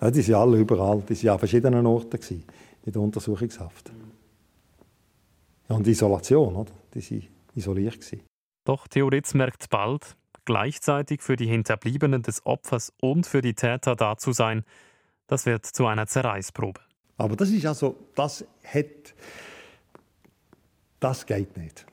Ja, 0.00 0.10
die 0.10 0.20
sind 0.20 0.34
alle 0.34 0.58
überall, 0.58 1.02
die 1.08 1.16
waren 1.24 1.32
an 1.32 1.38
verschiedenen 1.38 1.86
Orten 1.86 2.44
in 2.84 2.92
der 2.92 3.00
Untersuchungshaft. 3.00 3.90
Ja, 5.68 5.76
und 5.76 5.86
Isolation, 5.86 6.54
oder? 6.54 6.72
Die 6.94 7.10
waren 7.10 7.28
isoliert. 7.54 8.16
Doch 8.64 8.86
Theoritz 8.86 9.32
merkt 9.32 9.70
bald, 9.70 10.16
gleichzeitig 10.44 11.22
für 11.22 11.36
die 11.36 11.46
Hinterbliebenen 11.46 12.22
des 12.22 12.44
Opfers 12.44 12.92
und 13.00 13.26
für 13.26 13.40
die 13.40 13.54
Täter 13.54 13.96
da 13.96 14.18
zu 14.18 14.32
sein, 14.32 14.62
das 15.26 15.46
wird 15.46 15.64
zu 15.64 15.86
einer 15.86 16.06
Zerreißprobe. 16.06 16.80
Aber 17.16 17.34
das 17.34 17.48
ist 17.48 17.64
also, 17.64 17.96
das 18.14 18.44
hat, 18.62 19.14
das 21.00 21.24
geht 21.24 21.56
nicht. 21.56 21.86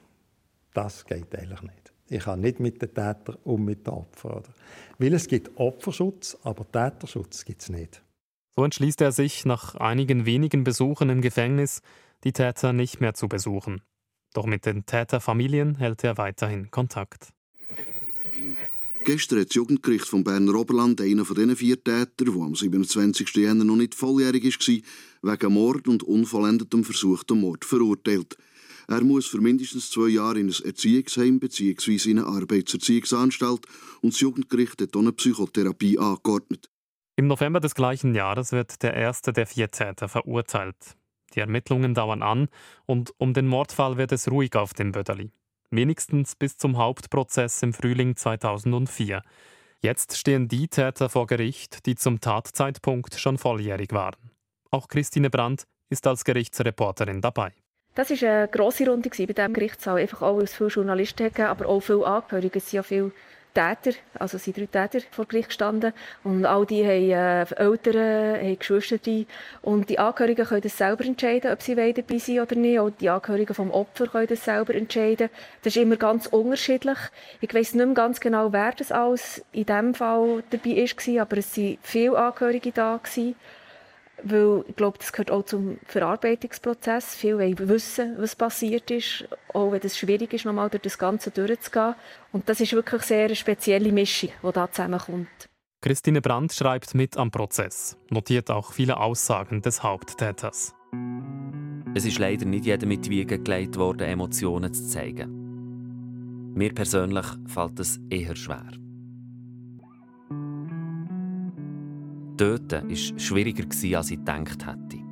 Das 0.73 1.05
geht 1.05 1.35
eigentlich 1.35 1.61
nicht. 1.61 1.93
Ich 2.09 2.23
kann 2.23 2.41
nicht 2.41 2.59
mit 2.59 2.81
den 2.81 2.89
Tätern 2.93 3.37
und 3.43 3.63
mit 3.63 3.87
den 3.87 3.93
Opfern. 3.93 4.33
Oder? 4.33 4.53
Weil 4.97 5.13
es 5.13 5.27
gibt 5.27 5.51
Opferschutz, 5.57 6.37
aber 6.43 6.69
Täterschutz 6.71 7.45
gibt 7.45 7.61
es 7.61 7.69
nicht. 7.69 8.03
So 8.55 8.63
entschließt 8.63 9.01
er 9.01 9.11
sich 9.11 9.45
nach 9.45 9.75
einigen 9.75 10.25
wenigen 10.25 10.63
Besuchen 10.63 11.09
im 11.09 11.21
Gefängnis, 11.21 11.81
die 12.23 12.33
Täter 12.33 12.73
nicht 12.73 13.01
mehr 13.01 13.13
zu 13.13 13.27
besuchen. 13.27 13.81
Doch 14.33 14.45
mit 14.45 14.65
den 14.65 14.85
Täterfamilien 14.85 15.75
hält 15.75 16.03
er 16.03 16.17
weiterhin 16.17 16.69
Kontakt. 16.71 17.29
Gestern 19.03 19.39
hat 19.39 19.49
das 19.49 19.55
Jugendgericht 19.55 20.07
vom 20.07 20.23
Berner 20.23 20.55
Oberland 20.55 21.01
einen 21.01 21.25
von 21.25 21.35
diesen 21.35 21.55
vier 21.55 21.83
Tätern, 21.83 22.33
der 22.33 22.35
am 22.35 22.55
27. 22.55 23.35
Jänner 23.35 23.65
noch 23.65 23.75
nicht 23.75 23.95
volljährig 23.95 24.45
war, 24.45 25.31
wegen 25.31 25.53
Mord 25.53 25.87
und 25.87 26.03
unvollendetem 26.03 26.83
versuchten 26.83 27.41
Mord 27.41 27.65
verurteilt. 27.65 28.37
Er 28.87 29.03
muss 29.03 29.27
für 29.27 29.41
mindestens 29.41 29.89
zwei 29.89 30.09
Jahre 30.09 30.39
in 30.39 30.49
ein 30.49 30.65
Erziehungsheim 30.65 31.39
bzw. 31.39 32.11
in 32.11 32.19
eine 32.19 32.27
Arbeitserziehungsanstalt 32.27 33.65
und 34.01 34.13
das 34.13 34.19
Jugendgericht 34.19 34.81
hat 34.81 34.95
eine 34.95 35.13
Psychotherapie 35.13 35.97
angeordnet. 35.97 36.69
Im 37.15 37.27
November 37.27 37.59
des 37.59 37.75
gleichen 37.75 38.15
Jahres 38.15 38.51
wird 38.51 38.81
der 38.81 38.95
erste 38.95 39.33
der 39.33 39.45
vier 39.45 39.69
Täter 39.69 40.09
verurteilt. 40.09 40.95
Die 41.35 41.39
Ermittlungen 41.39 41.93
dauern 41.93 42.21
an 42.21 42.47
und 42.85 43.13
um 43.17 43.33
den 43.33 43.47
Mordfall 43.47 43.97
wird 43.97 44.11
es 44.11 44.29
ruhig 44.29 44.55
auf 44.55 44.73
dem 44.73 44.91
Böderli. 44.91 45.31
Wenigstens 45.71 46.35
bis 46.35 46.57
zum 46.57 46.77
Hauptprozess 46.77 47.63
im 47.63 47.73
Frühling 47.73 48.15
2004. 48.15 49.21
Jetzt 49.81 50.17
stehen 50.17 50.47
die 50.47 50.67
Täter 50.67 51.09
vor 51.09 51.27
Gericht, 51.27 51.85
die 51.85 51.95
zum 51.95 52.21
Tatzeitpunkt 52.21 53.15
schon 53.15 53.37
volljährig 53.37 53.91
waren. 53.91 54.31
Auch 54.71 54.87
Christine 54.87 55.29
Brandt 55.29 55.63
ist 55.89 56.07
als 56.07 56.23
Gerichtsreporterin 56.23 57.21
dabei. 57.21 57.53
Das 57.95 58.09
war 58.09 58.29
eine 58.29 58.47
grosse 58.47 58.89
Runde 58.89 59.09
bei 59.09 59.25
diesem 59.25 59.53
Gerichtssaal. 59.53 59.99
Einfach 59.99 60.23
auch, 60.23 60.37
weil 60.37 60.45
es 60.45 60.55
viele 60.55 60.69
Journalisten 60.69 61.27
gegeben 61.27 61.47
aber 61.47 61.67
auch 61.67 61.79
viele 61.79 62.07
Angehörige. 62.07 62.57
Es 62.57 62.71
sind 62.71 62.77
ja 62.77 62.83
viele 62.83 63.11
Täter, 63.53 63.91
also 64.17 64.37
es 64.37 64.45
sind 64.45 64.57
drei 64.57 64.65
Täter 64.65 65.05
vor 65.11 65.25
Gericht 65.25 65.49
gestanden. 65.49 65.93
Und 66.23 66.43
all 66.43 66.65
die 66.65 66.83
haben 66.83 67.11
äh, 67.11 67.45
Eltern, 67.55 68.39
haben 68.41 68.57
Geschwister. 68.57 68.97
Und 69.61 69.89
die 69.89 69.99
Angehörigen 69.99 70.43
können 70.43 70.61
das 70.61 70.75
selber 70.75 71.05
entscheiden, 71.05 71.51
ob 71.51 71.61
sie 71.61 71.75
dabei 71.75 72.17
sind 72.17 72.39
oder 72.39 72.55
nicht. 72.55 72.79
Auch 72.79 72.89
die 72.89 73.09
Angehörigen 73.09 73.53
vom 73.53 73.69
Opfer 73.69 74.07
können 74.07 74.27
das 74.27 74.43
selber 74.43 74.73
entscheiden. 74.73 75.29
Das 75.61 75.75
ist 75.75 75.81
immer 75.81 75.97
ganz 75.97 76.25
unterschiedlich. 76.25 76.97
Ich 77.41 77.53
weiß 77.53 77.75
nicht 77.75 77.85
mehr 77.85 77.93
ganz 77.93 78.19
genau, 78.19 78.51
wer 78.51 78.71
das 78.71 78.91
alles 78.91 79.45
in 79.51 79.67
diesem 79.67 79.93
Fall 79.93 80.43
dabei 80.49 80.77
war, 80.77 81.21
aber 81.21 81.37
es 81.37 81.55
waren 81.55 81.77
viele 81.83 82.17
Angehörige 82.17 82.71
da. 82.71 82.99
Gewesen. 83.03 83.35
Weil 84.23 84.63
ich 84.67 84.75
glaube, 84.75 84.97
das 84.97 85.11
gehört 85.11 85.31
auch 85.31 85.43
zum 85.43 85.77
Verarbeitungsprozess. 85.85 87.15
Viele 87.15 87.39
wollen 87.39 87.69
wissen, 87.69 88.15
was 88.17 88.35
passiert 88.35 88.89
ist, 88.89 89.27
auch 89.53 89.71
wenn 89.71 89.81
es 89.81 89.97
schwierig 89.97 90.33
ist, 90.33 90.45
nochmal 90.45 90.69
durch 90.69 90.83
das 90.83 90.97
Ganze 90.97 91.31
durchzugehen. 91.31 91.95
Und 92.31 92.47
das 92.47 92.61
ist 92.61 92.73
wirklich 92.73 93.01
sehr 93.03 93.25
eine 93.25 93.35
spezielle 93.35 93.91
Mischung, 93.91 94.29
die 94.41 94.51
da 94.51 94.71
zusammenkommt. 94.71 95.49
Christine 95.81 96.21
Brandt 96.21 96.53
schreibt 96.53 96.95
mit 96.95 97.17
am 97.17 97.29
Prozess, 97.31 97.97
notiert 98.09 98.49
auch 98.49 98.71
viele 98.71 98.97
Aussagen 98.97 99.61
des 99.61 99.83
Haupttäters. 99.83 100.73
Es 101.93 102.05
ist 102.05 102.19
leider 102.19 102.45
nicht 102.45 102.65
jedem 102.65 102.87
mit 102.89 103.09
Wiegen 103.09 103.43
gelegt 103.43 103.75
worden, 103.77 104.07
Emotionen 104.07 104.73
zu 104.73 104.87
zeigen. 104.87 106.53
Mir 106.55 106.73
persönlich 106.73 107.25
fällt 107.47 107.79
es 107.79 107.99
eher 108.09 108.35
schwer. 108.35 108.82
Töten 112.37 112.89
war 112.89 113.19
schwieriger, 113.19 113.65
als 113.97 114.11
ich 114.11 114.17
gedacht 114.17 114.65
hätte. 114.65 115.03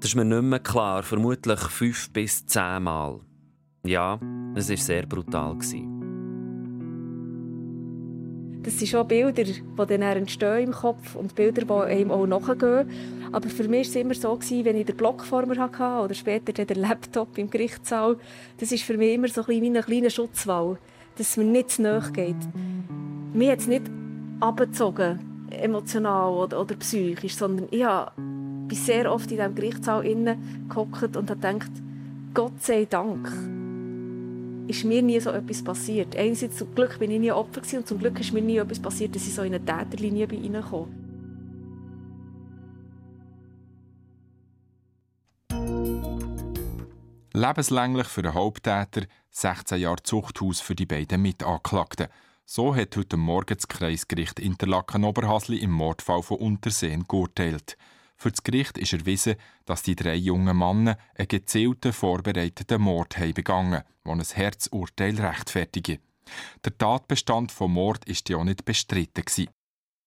Das 0.00 0.10
ist 0.10 0.14
mir 0.14 0.24
nicht 0.24 0.42
mehr 0.42 0.60
klar, 0.60 1.02
vermutlich 1.02 1.60
fünf 1.60 2.10
bis 2.10 2.46
zehn 2.46 2.84
Mal. 2.84 3.20
Ja, 3.84 4.20
es 4.54 4.68
war 4.70 4.76
sehr 4.76 5.06
brutal. 5.06 5.56
Das 8.62 8.78
sind 8.78 8.88
schon 8.88 9.08
Bilder, 9.08 9.44
die 9.44 9.62
dann 9.76 10.02
entstehen 10.02 10.68
im 10.68 10.72
Kopf 10.72 11.14
und 11.14 11.34
Bilder, 11.34 11.62
die 11.62 11.92
einem 11.92 12.10
auch 12.10 12.26
nachgehen. 12.26 12.90
Aber 13.32 13.48
für 13.48 13.66
mich 13.66 13.88
war 13.88 13.90
es 13.90 13.96
immer 13.96 14.14
so, 14.14 14.38
wenn 14.40 14.76
ich 14.76 14.86
den 14.86 14.96
Block 14.96 15.24
vor 15.24 15.46
mir 15.46 15.56
hatte 15.58 16.04
oder 16.04 16.14
später 16.14 16.52
den 16.52 16.80
Laptop 16.80 17.38
im 17.38 17.50
Gerichtssaal, 17.50 18.18
das 18.58 18.70
ist 18.70 18.84
für 18.84 18.98
mich 18.98 19.14
immer 19.14 19.28
so 19.28 19.44
ein 19.46 19.64
ein 19.64 19.82
kleiner 19.82 20.10
Schutzwall, 20.10 20.78
dass 21.16 21.30
es 21.30 21.36
mir 21.36 21.44
nicht 21.44 21.70
zu 21.70 21.82
nahe 21.82 22.12
geht. 22.12 22.36
Mich 23.32 23.50
hat 23.50 23.60
es 23.60 23.68
nicht 23.68 23.90
abgezogen, 24.40 25.27
emotional 25.50 26.32
oder, 26.32 26.60
oder 26.60 26.74
psychisch, 26.76 27.36
sondern 27.36 27.68
ich 27.70 27.84
bin 28.68 28.78
sehr 28.78 29.12
oft 29.12 29.30
in 29.30 29.38
diesem 29.38 29.54
Gerichtssaal 29.54 30.02
gehockt 30.68 31.16
und 31.16 31.30
habe 31.30 31.40
gedacht, 31.40 31.70
Gott 32.34 32.62
sei 32.62 32.84
Dank 32.84 33.32
ist 34.68 34.84
mir 34.84 35.02
nie 35.02 35.18
so 35.18 35.30
etwas 35.30 35.64
passiert. 35.64 36.14
Einerseits 36.16 36.58
zum 36.58 36.74
Glück 36.74 36.98
bin 36.98 37.10
ich 37.10 37.18
nie 37.18 37.32
Opfer 37.32 37.62
gewesen, 37.62 37.78
und 37.78 37.88
zum 37.88 37.98
Glück 37.98 38.20
ist 38.20 38.32
mir 38.32 38.42
nie 38.42 38.58
etwas 38.58 38.80
passiert, 38.80 39.14
dass 39.14 39.26
ich 39.26 39.34
so 39.34 39.42
in 39.42 39.54
eine 39.54 39.64
Täterlinie 39.64 40.26
bin. 40.26 40.54
Lebenslänglich 47.32 48.08
für 48.08 48.22
den 48.22 48.34
Haupttäter, 48.34 49.02
16 49.30 49.80
Jahre 49.80 50.02
Zuchthaus 50.02 50.60
für 50.60 50.74
die 50.74 50.86
beiden 50.86 51.22
Mitanklagten. 51.22 52.08
So 52.50 52.74
hat 52.74 52.96
heute 52.96 53.18
Morgen 53.18 53.56
das 53.56 53.68
Kreisgericht 53.68 54.40
Interlaken-Oberhasli 54.40 55.58
im 55.58 55.70
Mordfall 55.70 56.22
von 56.22 56.38
Unterseen 56.38 57.04
geurteilt. 57.06 57.76
Für 58.16 58.30
das 58.30 58.42
Gericht 58.42 58.78
ist 58.78 58.94
erwiesen, 58.94 59.34
dass 59.66 59.82
die 59.82 59.94
drei 59.94 60.14
jungen 60.14 60.56
Männer 60.56 60.96
einen 61.14 61.28
gezielten, 61.28 61.92
vorbereiteten 61.92 62.80
Mord 62.80 63.18
haben 63.18 63.34
begangen 63.34 63.82
der 64.02 64.12
ein 64.12 64.22
Herzurteil 64.22 65.20
rechtfertige. 65.20 66.00
Der 66.64 66.78
Tatbestand 66.78 67.52
vom 67.52 67.74
Mord 67.74 68.06
ist 68.06 68.30
ja 68.30 68.42
nicht 68.42 68.64
bestritten. 68.64 69.24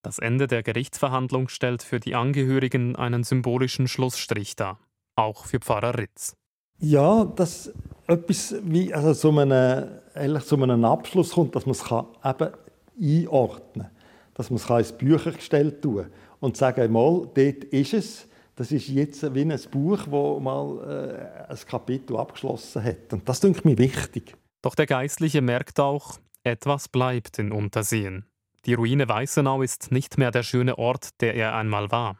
Das 0.01 0.17
Ende 0.17 0.47
der 0.47 0.63
Gerichtsverhandlung 0.63 1.47
stellt 1.47 1.83
für 1.83 1.99
die 1.99 2.15
Angehörigen 2.15 2.95
einen 2.95 3.23
symbolischen 3.23 3.87
Schlussstrich 3.87 4.55
dar. 4.55 4.79
Auch 5.15 5.45
für 5.45 5.59
Pfarrer 5.59 5.95
Ritz. 5.95 6.35
Ja, 6.81 7.25
dass 7.25 7.71
etwas 8.07 8.55
wie 8.63 8.91
also 8.93 9.13
zu, 9.13 9.39
einem, 9.39 9.87
eigentlich 10.15 10.45
zu 10.45 10.61
einem 10.61 10.83
Abschluss 10.83 11.31
kommt, 11.33 11.55
dass 11.55 11.65
man 11.65 11.73
es 11.73 11.83
eben 11.83 12.53
einordnen 12.99 13.85
kann. 13.85 13.91
Dass 14.33 14.49
man 14.49 14.57
es 14.57 14.69
ins 14.69 14.97
Büchergestell 14.97 15.79
tun 15.79 15.97
kann 15.97 16.11
und 16.39 16.57
sagen, 16.57 16.91
mal, 16.91 17.29
dort 17.33 17.63
ist 17.65 17.93
es. 17.93 18.27
Das 18.55 18.71
ist 18.71 18.87
jetzt 18.89 19.33
wie 19.33 19.41
ein 19.41 19.59
Buch, 19.69 19.99
wo 20.09 20.39
mal 20.39 21.37
äh, 21.47 21.51
ein 21.51 21.59
Kapitel 21.67 22.17
abgeschlossen 22.17 22.83
hat. 22.83 23.13
Und 23.13 23.29
das 23.29 23.39
denke 23.39 23.67
mir 23.67 23.77
wichtig. 23.77 24.35
Doch 24.61 24.75
der 24.75 24.87
Geistliche 24.87 25.41
merkt 25.41 25.79
auch, 25.79 26.19
etwas 26.43 26.89
bleibt 26.89 27.39
in 27.39 27.51
Unterseen. 27.51 28.25
Die 28.65 28.73
Ruine 28.73 29.07
Weißenau 29.07 29.61
ist 29.61 29.91
nicht 29.91 30.17
mehr 30.17 30.31
der 30.31 30.43
schöne 30.43 30.77
Ort, 30.77 31.21
der 31.21 31.35
er 31.35 31.55
einmal 31.55 31.91
war. 31.91 32.17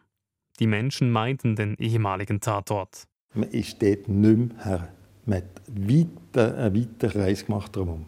Die 0.59 0.67
Menschen 0.67 1.11
meinten 1.11 1.55
den 1.55 1.75
ehemaligen 1.75 2.41
Tatort. 2.41 3.07
Man 3.33 3.49
ist 3.49 3.81
dort 3.81 4.07
nicht 4.07 4.09
mehr 4.09 4.65
her. 4.65 4.87
Man 5.25 5.37
hat 5.37 5.61
weiter, 5.67 6.57
eine 6.57 6.75
weite 6.75 7.15
Reise 7.15 7.45
gemacht 7.45 7.75
drumherum. 7.75 8.05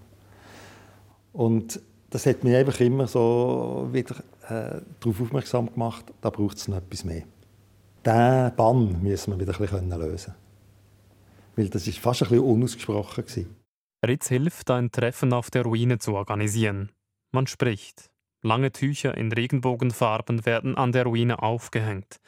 Und 1.31 1.79
das 2.09 2.25
hat 2.25 2.43
mich 2.43 2.55
einfach 2.55 2.79
immer 2.79 3.07
so 3.07 3.89
wieder 3.91 4.15
äh, 4.49 4.81
darauf 4.99 5.21
aufmerksam 5.21 5.73
gemacht, 5.73 6.13
da 6.21 6.29
braucht 6.29 6.57
es 6.57 6.67
noch 6.67 6.77
etwas 6.77 7.03
mehr. 7.03 7.23
Diesen 8.05 8.55
Bann 8.55 9.01
müssen 9.01 9.31
wir 9.31 9.39
wieder 9.39 9.53
ein 9.53 9.59
bisschen 9.59 9.89
lösen 9.89 10.35
Weil 11.55 11.69
das 11.69 11.87
ist 11.87 11.99
fast 11.99 12.23
ein 12.23 12.29
bisschen 12.29 12.43
unausgesprochen. 12.43 13.25
Gewesen. 13.25 13.55
Ritz 14.05 14.27
hilft, 14.27 14.69
ein 14.69 14.91
Treffen 14.91 15.31
auf 15.31 15.49
der 15.49 15.63
Ruine 15.63 15.97
zu 15.97 16.13
organisieren. 16.13 16.91
Man 17.31 17.47
spricht. 17.47 18.11
Lange 18.41 18.73
Tücher 18.73 19.17
in 19.17 19.31
Regenbogenfarben 19.31 20.45
werden 20.45 20.75
an 20.75 20.91
der 20.91 21.05
Ruine 21.05 21.41
aufgehängt. 21.41 22.19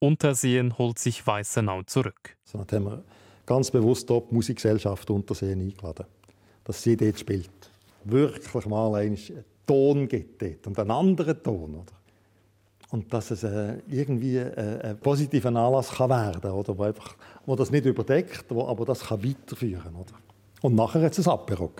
Unterseen 0.00 0.76
holt 0.78 0.98
sich 0.98 1.26
Weißenau 1.26 1.82
zurück. 1.82 2.36
So, 2.44 2.64
dann 2.64 2.84
haben 2.84 2.90
wir 2.92 3.04
ganz 3.46 3.70
bewusst 3.70 4.08
die 4.08 4.22
Musikgesellschaft 4.30 5.10
Unterseen 5.10 5.60
eingeladen, 5.60 6.06
dass 6.64 6.82
sie 6.82 6.96
dort 6.96 7.18
spielt. 7.18 7.50
Wirklich 8.04 8.66
mal 8.66 8.94
einen 8.94 9.18
Ton 9.66 10.08
gibt 10.08 10.40
dort 10.40 10.66
und 10.66 10.78
einen 10.78 10.90
anderen 10.90 11.42
Ton. 11.42 11.74
Oder? 11.74 11.92
Und 12.90 13.12
dass 13.12 13.30
es 13.30 13.42
äh, 13.42 13.78
irgendwie 13.88 14.36
äh, 14.36 14.80
ein 14.82 14.98
positiver 14.98 15.48
Anlass 15.48 15.90
kann 15.90 16.10
werden 16.10 16.50
oder 16.50 16.78
wo, 16.78 16.92
wo 17.44 17.56
das 17.56 17.70
nicht 17.70 17.84
überdeckt, 17.84 18.46
wo, 18.48 18.66
aber 18.66 18.84
das 18.84 19.00
kann 19.00 19.22
weiterführen 19.22 19.94
oder? 19.94 20.14
Und 20.62 20.74
nachher 20.74 21.02
hat 21.02 21.18
es 21.18 21.26
ein 21.26 21.32
Apero. 21.32 21.70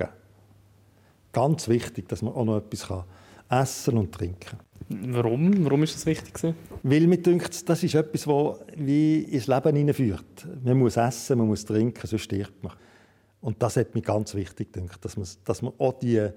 Ganz 1.33 1.69
wichtig, 1.69 2.09
dass 2.09 2.23
man 2.23 2.35
auch 2.35 2.45
noch 2.45 2.59
etwas 2.59 2.89
kann 2.89 3.05
essen 3.49 3.99
und 3.99 4.13
trinken 4.13 4.59
Warum? 4.91 5.65
Warum 5.65 5.83
ist 5.83 5.95
das 5.95 6.07
wichtig? 6.07 6.55
Weil 6.83 7.07
mir 7.07 7.19
denkt, 7.19 7.69
das 7.69 7.83
ist 7.83 7.95
etwas, 7.95 8.25
das 8.25 8.77
wie 8.77 9.21
ins 9.21 9.47
Leben 9.47 9.77
hineinführt. 9.77 10.47
Man 10.65 10.79
muss 10.79 10.97
essen, 10.97 11.39
man 11.39 11.49
muss 11.49 11.65
trinken, 11.65 12.07
sonst 12.07 12.23
stirbt 12.23 12.63
man. 12.63 12.73
Und 13.41 13.63
das 13.63 13.77
hat 13.77 13.95
mir 13.95 14.01
ganz 14.01 14.35
wichtig 14.35 14.73
gedacht, 14.73 15.05
dass 15.05 15.17
man, 15.17 15.29
dass 15.45 15.63
man 15.63 15.75
auch 15.79 15.99
die, 15.99 16.31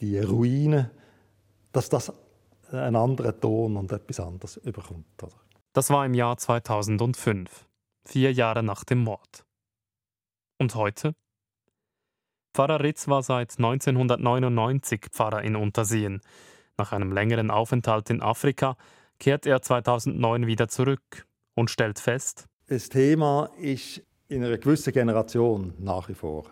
die 0.00 0.18
Ruinen, 0.18 0.90
dass 1.72 1.88
das 1.88 2.12
einen 2.70 2.96
anderen 2.96 3.40
Ton 3.40 3.76
und 3.76 3.90
etwas 3.90 4.20
anderes 4.20 4.58
überkommt. 4.58 5.22
Oder? 5.22 5.32
Das 5.72 5.88
war 5.88 6.04
im 6.04 6.14
Jahr 6.14 6.36
2005, 6.36 7.66
vier 8.04 8.32
Jahre 8.32 8.62
nach 8.62 8.84
dem 8.84 8.98
Mord. 8.98 9.44
Und 10.58 10.74
heute? 10.74 11.14
Pfarrer 12.54 12.82
Ritz 12.82 13.08
war 13.08 13.22
seit 13.22 13.58
1999 13.58 15.06
Pfarrer 15.12 15.42
in 15.42 15.56
Unterseen. 15.56 16.20
Nach 16.76 16.92
einem 16.92 17.12
längeren 17.12 17.50
Aufenthalt 17.50 18.10
in 18.10 18.22
Afrika 18.22 18.76
kehrt 19.18 19.46
er 19.46 19.62
2009 19.62 20.46
wieder 20.46 20.68
zurück 20.68 21.26
und 21.54 21.70
stellt 21.70 21.98
fest, 21.98 22.46
das 22.68 22.88
Thema 22.88 23.50
ist 23.58 24.02
in 24.28 24.44
einer 24.44 24.58
gewissen 24.58 24.92
Generation 24.92 25.72
nach 25.78 26.08
wie 26.08 26.14
vor, 26.14 26.44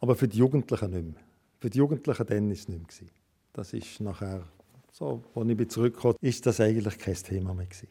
aber 0.00 0.16
für 0.16 0.26
die 0.26 0.38
Jugendlichen 0.38 0.90
nicht 0.90 1.04
mehr. 1.04 1.22
Für 1.60 1.70
die 1.70 1.78
Jugendlichen 1.78 2.26
dann 2.26 2.50
ist 2.50 2.60
es 2.60 2.68
nicht 2.68 3.00
mehr. 3.00 3.10
Das 3.52 3.72
ist 3.72 4.00
nachher, 4.00 4.42
so, 4.90 5.22
als 5.34 5.48
ich 5.48 5.68
zurückkomme, 5.68 6.16
ist 6.20 6.44
das 6.44 6.60
eigentlich 6.60 6.98
kein 6.98 7.14
Thema 7.14 7.54
mehr 7.54 7.66
gewesen. 7.66 7.88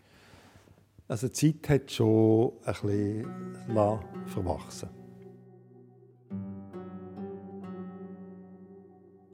Also 1.08 1.28
die 1.28 1.34
Zeit 1.34 1.70
hat 1.70 1.92
schon 1.92 2.52
ein 2.66 2.74
bisschen 2.74 4.00
verwachsen 4.28 4.90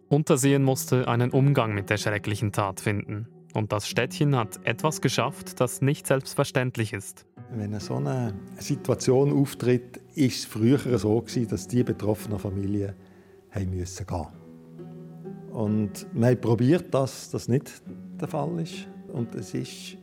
Untersehen 0.10 0.64
musste 0.64 1.08
einen 1.08 1.32
Umgang 1.32 1.74
mit 1.74 1.90
der 1.90 1.98
schrecklichen 1.98 2.52
Tat 2.52 2.80
finden. 2.80 3.28
Und 3.54 3.72
das 3.72 3.88
Städtchen 3.88 4.36
hat 4.36 4.60
etwas 4.66 5.02
geschafft, 5.02 5.60
das 5.60 5.82
nicht 5.82 6.06
selbstverständlich 6.08 6.94
ist. 6.94 7.26
Wenn 7.52 7.80
so 7.80 7.96
eine 7.96 8.34
Situation 8.58 9.32
auftritt, 9.32 10.02
ist 10.14 10.40
es 10.40 10.46
früher 10.46 10.98
so 11.00 11.22
gewesen, 11.22 11.48
dass 11.48 11.68
die 11.68 11.84
betroffenen 11.84 12.38
Familien 12.38 12.94
gehen. 13.54 14.28
Und 15.52 16.06
wir 16.12 16.28
haben 16.28 16.42
probiert, 16.42 16.94
dass 16.94 17.30
das 17.32 17.48
nicht 17.48 17.72
der 18.20 18.28
Fall 18.28 18.60
ist. 18.60 18.88
Und 19.08 19.34
es 19.36 19.54
ist 19.54 19.98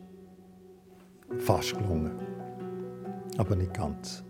fast 1.38 1.76
gelungen. 1.76 2.12
Aber 3.36 3.54
nicht 3.54 3.74
ganz. 3.74 4.24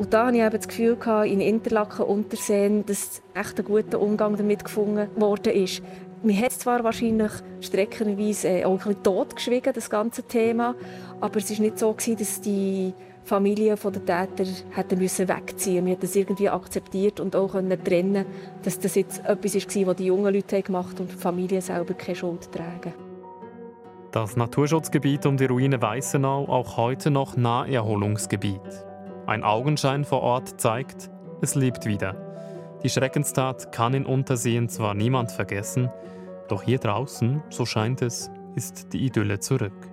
Und 0.00 0.14
da 0.14 0.28
hatte 0.28 0.38
ich 0.38 0.48
das 0.48 0.66
Gefühl, 0.66 0.96
in 1.26 1.42
Interlaken 1.42 2.06
Unterseen, 2.06 2.86
dass 2.86 3.20
echt 3.34 3.58
ein 3.58 3.66
guter 3.66 4.00
Umgang 4.00 4.34
damit 4.34 4.64
gefunden 4.64 5.10
worden 5.16 5.52
ist. 5.52 5.82
Man 6.22 6.40
hat 6.40 6.52
zwar 6.52 6.82
wahrscheinlich 6.82 7.30
streckenweise 7.60 8.48
äh, 8.48 8.64
auch 8.64 8.86
ein 8.86 9.02
totgeschwiegen, 9.02 9.74
das 9.74 9.90
ganze 9.90 10.22
Thema, 10.22 10.74
aber 11.20 11.36
es 11.36 11.50
war 11.50 11.60
nicht 11.60 11.78
so, 11.78 11.94
dass 12.18 12.40
die 12.40 12.94
Familie 13.24 13.74
der 13.74 14.26
Täter 14.36 14.50
hätten 14.70 14.98
müssen 14.98 15.28
wegziehen 15.28 15.84
Wir 15.84 15.92
haben 15.92 16.00
das 16.00 16.16
irgendwie 16.16 16.48
akzeptiert 16.48 17.20
und 17.20 17.36
auch 17.36 17.52
trennen 17.52 18.24
dass 18.62 18.78
das 18.78 18.94
jetzt 18.94 19.22
etwas 19.26 19.54
war, 19.54 19.86
was 19.88 19.96
die 19.96 20.06
jungen 20.06 20.32
Leute 20.32 20.62
gemacht 20.62 20.98
haben 20.98 21.08
und 21.08 21.12
die 21.12 21.16
Familie 21.16 21.60
selber 21.60 21.92
keine 21.92 22.16
Schuld 22.16 22.50
tragen. 22.50 22.94
Das 24.12 24.34
Naturschutzgebiet 24.34 25.26
um 25.26 25.36
die 25.36 25.44
Ruine 25.44 25.80
Weißenau 25.80 26.48
auch 26.48 26.78
heute 26.78 27.10
noch 27.10 27.36
Naherholungsgebiet. 27.36 28.89
Ein 29.30 29.44
Augenschein 29.44 30.04
vor 30.04 30.22
Ort 30.22 30.60
zeigt, 30.60 31.08
es 31.40 31.54
lebt 31.54 31.86
wieder. 31.86 32.16
Die 32.82 32.88
Schreckenstat 32.88 33.70
kann 33.70 33.94
in 33.94 34.04
Unterseen 34.04 34.68
zwar 34.68 34.94
niemand 34.94 35.30
vergessen, 35.30 35.88
doch 36.48 36.64
hier 36.64 36.78
draußen, 36.78 37.40
so 37.48 37.64
scheint 37.64 38.02
es, 38.02 38.28
ist 38.56 38.92
die 38.92 39.06
Idylle 39.06 39.38
zurück. 39.38 39.88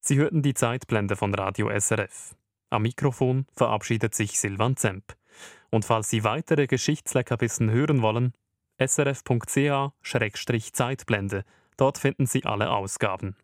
Sie 0.00 0.16
hörten 0.16 0.42
die 0.42 0.54
Zeitblende 0.54 1.14
von 1.14 1.32
Radio 1.32 1.70
SRF. 1.70 2.34
Am 2.70 2.82
Mikrofon 2.82 3.46
verabschiedet 3.52 4.16
sich 4.16 4.40
Silvan 4.40 4.76
Zemp. 4.76 5.14
Und 5.70 5.84
falls 5.84 6.10
Sie 6.10 6.24
weitere 6.24 6.66
Geschichtsleckerbissen 6.66 7.70
hören 7.70 8.02
wollen, 8.02 8.34
srf.ch-zeitblende. 8.84 11.44
Dort 11.76 11.98
finden 11.98 12.26
Sie 12.26 12.44
alle 12.44 12.70
Ausgaben. 12.70 13.36